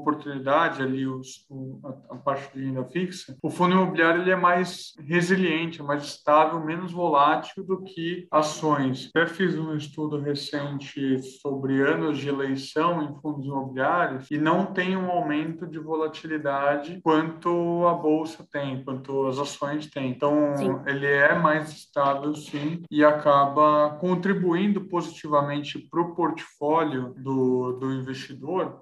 oportunidade 0.09 0.83
ali 0.83 1.07
os, 1.07 1.47
a, 1.85 2.15
a, 2.15 2.19
parte 2.19 2.53
de 2.55 2.65
renda 2.65 2.85
fixa, 2.85 3.37
o 3.43 3.51
fundo 3.51 3.73
imobiliário 3.73 4.23
ele 4.23 4.31
é 4.31 4.37
mais 4.37 4.93
resiliente, 5.07 5.81
é 5.81 5.85
mais 5.85 6.05
estável, 6.05 6.61
menos 6.65 6.93
volátil 6.93 7.65
do 7.65 7.83
que 7.83 8.27
ações. 8.31 9.11
Até 9.15 9.27
fiz 9.27 9.59
um 9.59 9.75
estudo 9.77 10.19
recente 10.21 11.23
sobre 11.41 11.81
anos 11.81 12.19
de 12.19 12.29
eleição 12.29 13.03
em 13.03 13.21
fundos 13.21 13.47
imobiliários 13.47 14.31
e 14.31 14.39
não 14.39 14.67
tem 14.67 14.97
um 14.97 15.11
aumento 15.11 15.67
de 15.67 15.79
volatilidade 15.79 17.01
quanto 17.03 17.87
a 17.87 17.95
bolsa 17.95 18.47
tem, 18.51 18.85
quanto 18.85 19.27
as 19.27 19.39
ações 19.39 19.87
têm. 19.87 20.11
Então, 20.11 20.57
sim. 20.57 20.79
ele 20.87 21.07
é 21.07 21.39
mais 21.39 21.71
estável, 21.71 22.35
sim, 22.35 22.83
e 22.91 23.05
acaba 23.05 23.97
contribuindo 24.01 24.83
positivamente 24.83 25.79
para 25.91 26.01
o 26.01 26.15
portfólio 26.15 27.15
do, 27.17 27.73
do 27.73 27.93
investidor 27.93 28.19
investidor 28.29 28.81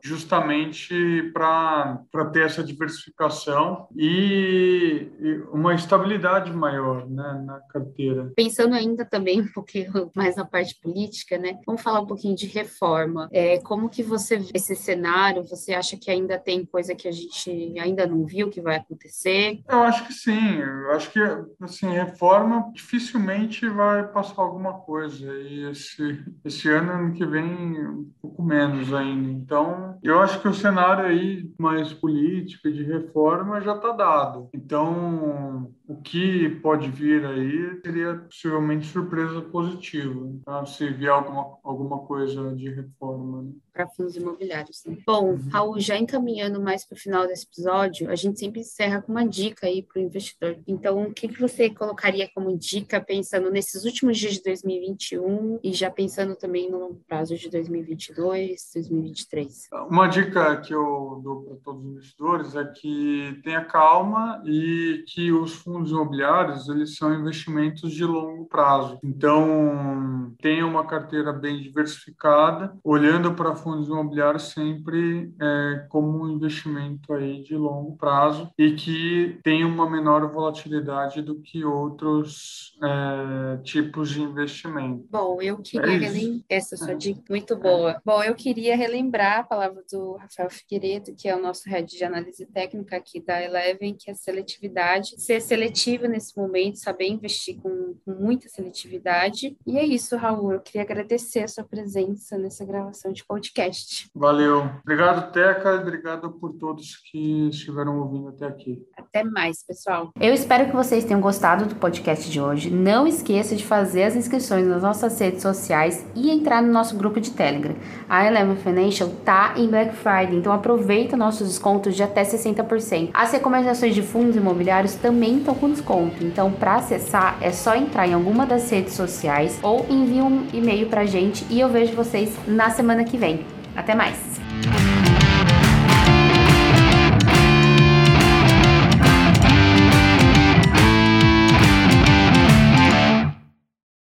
para 1.22 1.98
ter 2.32 2.46
essa 2.46 2.62
diversificação 2.62 3.88
e, 3.96 5.08
e, 5.20 5.42
uma 5.52 5.74
estabilidade 5.74 6.52
maior 6.52 7.08
né, 7.08 7.42
na 7.44 7.60
carteira. 7.70 8.32
Pensando 8.36 8.74
ainda 8.74 9.04
também 9.04 9.40
um 9.40 9.52
pouquinho 9.52 10.10
mais 10.14 10.36
na 10.36 10.44
parte 10.44 10.78
política, 10.80 11.38
né? 11.38 11.58
Vamos 11.66 11.82
falar 11.82 12.00
um 12.00 12.06
pouquinho 12.06 12.36
de 12.36 12.46
reforma. 12.46 13.28
É, 13.32 13.58
como 13.58 13.88
que 13.88 14.02
você 14.02 14.36
vê 14.36 14.50
esse 14.54 14.74
cenário? 14.74 15.46
Você 15.46 15.74
acha 15.74 15.96
que 15.96 16.10
ainda 16.10 16.38
tem 16.38 16.64
coisa 16.64 16.94
que 16.94 17.08
a 17.08 17.12
gente 17.12 17.78
ainda 17.78 18.06
não 18.06 18.24
viu 18.24 18.50
que 18.50 18.60
vai 18.60 18.76
acontecer? 18.76 19.60
Eu 19.68 19.82
acho 19.82 20.06
que 20.06 20.12
sim. 20.12 20.56
Eu 20.56 20.92
acho 20.92 21.10
que 21.10 21.20
assim, 21.60 21.88
reforma 21.88 22.70
dificilmente 22.72 23.68
vai 23.68 24.06
passar 24.08 24.42
alguma 24.42 24.74
coisa. 24.74 25.26
E 25.32 25.70
esse, 25.70 26.24
esse 26.44 26.68
ano, 26.68 26.92
ano 26.92 27.12
que 27.14 27.24
vem, 27.24 27.44
um 27.46 28.10
pouco 28.20 28.42
menos 28.42 28.92
ainda. 28.92 29.30
Então, 29.30 29.98
eu 30.02 30.20
acho 30.20 30.40
que 30.40 30.48
o 30.48 30.54
cenário 30.54 31.05
aí 31.06 31.50
mais 31.58 31.92
político 31.92 32.70
de 32.70 32.82
reforma 32.82 33.60
já 33.60 33.74
está 33.74 33.92
dado. 33.92 34.48
Então, 34.52 35.72
o 35.86 35.96
que 35.96 36.48
pode 36.62 36.90
vir 36.90 37.24
aí 37.24 37.80
seria 37.84 38.14
possivelmente 38.14 38.86
surpresa 38.86 39.40
positiva, 39.40 40.32
tá? 40.44 40.66
se 40.66 40.90
vier 40.90 41.12
alguma, 41.12 41.58
alguma 41.62 41.98
coisa 42.00 42.54
de 42.54 42.68
reforma. 42.70 43.42
Né? 43.42 43.50
Para 43.72 43.88
fundos 43.88 44.16
imobiliários. 44.16 44.82
Né? 44.84 44.96
Bom, 45.06 45.30
uhum. 45.30 45.48
Raul, 45.50 45.78
já 45.78 45.96
encaminhando 45.96 46.60
mais 46.60 46.84
para 46.84 46.96
o 46.96 46.98
final 46.98 47.26
desse 47.26 47.46
episódio, 47.46 48.10
a 48.10 48.16
gente 48.16 48.38
sempre 48.38 48.60
encerra 48.60 49.00
com 49.00 49.12
uma 49.12 49.26
dica 49.26 49.66
aí 49.66 49.82
para 49.82 50.00
o 50.00 50.02
investidor. 50.02 50.58
Então, 50.66 51.02
o 51.04 51.14
que, 51.14 51.28
que 51.28 51.40
você 51.40 51.70
colocaria 51.70 52.28
como 52.34 52.56
dica 52.56 53.00
pensando 53.00 53.50
nesses 53.50 53.84
últimos 53.84 54.18
dias 54.18 54.34
de 54.34 54.42
2021 54.42 55.60
e 55.62 55.72
já 55.72 55.90
pensando 55.90 56.34
também 56.34 56.70
no 56.70 56.78
longo 56.78 57.00
prazo 57.06 57.36
de 57.36 57.48
2022, 57.48 58.70
2023? 58.74 59.68
Uma 59.88 60.08
dica 60.08 60.60
que 60.60 60.74
eu 60.74 60.85
eu 60.86 61.20
dou 61.22 61.42
para 61.42 61.56
todos 61.56 61.84
os 61.84 61.90
investidores 61.92 62.54
é 62.54 62.64
que 62.64 63.40
tenha 63.42 63.64
calma 63.64 64.42
e 64.44 65.04
que 65.08 65.32
os 65.32 65.54
fundos 65.54 65.90
imobiliários 65.90 66.68
eles 66.68 66.96
são 66.96 67.14
investimentos 67.14 67.92
de 67.92 68.04
longo 68.04 68.46
prazo. 68.46 68.98
Então, 69.02 70.34
tenha 70.40 70.66
uma 70.66 70.86
carteira 70.86 71.32
bem 71.32 71.60
diversificada, 71.60 72.76
olhando 72.82 73.34
para 73.34 73.56
fundos 73.56 73.88
imobiliários 73.88 74.50
sempre 74.50 75.32
é, 75.40 75.86
como 75.88 76.22
um 76.22 76.30
investimento 76.30 77.12
aí 77.12 77.42
de 77.42 77.56
longo 77.56 77.96
prazo 77.96 78.50
e 78.58 78.72
que 78.72 79.38
tenha 79.42 79.66
uma 79.66 79.88
menor 79.88 80.30
volatilidade 80.30 81.22
do 81.22 81.40
que 81.40 81.64
outros 81.64 82.76
é, 82.82 83.56
tipos 83.62 84.10
de 84.10 84.22
investimento. 84.22 85.06
Bom, 85.10 85.40
eu 85.40 85.58
queria 85.58 85.94
é 85.94 85.98
relembrar 85.98 86.44
essa 86.48 86.76
sua 86.76 86.94
dica 86.94 87.22
muito 87.28 87.56
boa. 87.56 88.00
Bom, 88.04 88.22
eu 88.22 88.34
queria 88.34 88.76
relembrar 88.76 89.40
a 89.40 89.44
palavra 89.44 89.82
do 89.90 90.14
Rafael 90.14 90.50
Figueiredo, 90.50 90.75
que 91.16 91.28
é 91.28 91.34
o 91.34 91.40
nosso 91.40 91.68
head 91.68 91.96
de 91.96 92.04
análise 92.04 92.44
técnica 92.46 92.96
aqui 92.96 93.20
da 93.20 93.42
Eleven, 93.42 93.94
que 93.94 94.10
é 94.10 94.14
seletividade, 94.14 95.20
ser 95.20 95.40
seletivo 95.40 96.06
nesse 96.06 96.36
momento, 96.36 96.78
saber 96.78 97.08
investir 97.08 97.56
com, 97.60 97.94
com 98.04 98.12
muita 98.12 98.48
seletividade. 98.48 99.56
E 99.66 99.78
é 99.78 99.84
isso, 99.84 100.16
Raul. 100.16 100.52
Eu 100.52 100.60
queria 100.60 100.82
agradecer 100.82 101.44
a 101.44 101.48
sua 101.48 101.64
presença 101.64 102.36
nessa 102.38 102.64
gravação 102.64 103.12
de 103.12 103.24
podcast. 103.24 104.10
Valeu. 104.14 104.70
Obrigado, 104.82 105.32
Teca. 105.32 105.74
Obrigado 105.74 106.30
por 106.32 106.52
todos 106.54 106.96
que 107.10 107.48
estiveram 107.48 107.98
ouvindo 107.98 108.28
até 108.28 108.46
aqui. 108.46 108.82
Até 108.96 109.24
mais, 109.24 109.62
pessoal. 109.62 110.10
Eu 110.20 110.34
espero 110.34 110.66
que 110.66 110.76
vocês 110.76 111.04
tenham 111.04 111.20
gostado 111.20 111.66
do 111.66 111.74
podcast 111.76 112.30
de 112.30 112.40
hoje. 112.40 112.70
Não 112.70 113.06
esqueça 113.06 113.56
de 113.56 113.64
fazer 113.64 114.04
as 114.04 114.16
inscrições 114.16 114.66
nas 114.66 114.82
nossas 114.82 115.18
redes 115.18 115.42
sociais 115.42 116.06
e 116.14 116.30
entrar 116.30 116.62
no 116.62 116.72
nosso 116.72 116.96
grupo 116.96 117.20
de 117.20 117.30
Telegram. 117.30 117.74
A 118.08 118.26
Eleven 118.26 118.56
Financial 118.56 119.08
tá 119.24 119.54
em 119.56 119.68
Black 119.68 119.94
Friday, 119.94 120.36
então 120.36 120.52
aproveita 120.66 121.16
nossos 121.16 121.46
descontos 121.46 121.94
de 121.94 122.02
até 122.02 122.24
60%. 122.24 123.10
As 123.14 123.30
recomendações 123.30 123.94
de 123.94 124.02
fundos 124.02 124.34
imobiliários 124.34 124.94
também 124.96 125.38
estão 125.38 125.54
com 125.54 125.70
desconto, 125.70 126.24
então 126.24 126.50
para 126.50 126.74
acessar 126.74 127.38
é 127.40 127.52
só 127.52 127.76
entrar 127.76 128.08
em 128.08 128.14
alguma 128.14 128.44
das 128.44 128.68
redes 128.68 128.94
sociais 128.94 129.60
ou 129.62 129.86
enviar 129.88 130.26
um 130.26 130.44
e-mail 130.52 130.88
pra 130.88 131.06
gente 131.06 131.46
e 131.48 131.60
eu 131.60 131.68
vejo 131.68 131.94
vocês 131.94 132.34
na 132.48 132.68
semana 132.70 133.04
que 133.04 133.16
vem. 133.16 133.46
Até 133.76 133.94
mais! 133.94 134.16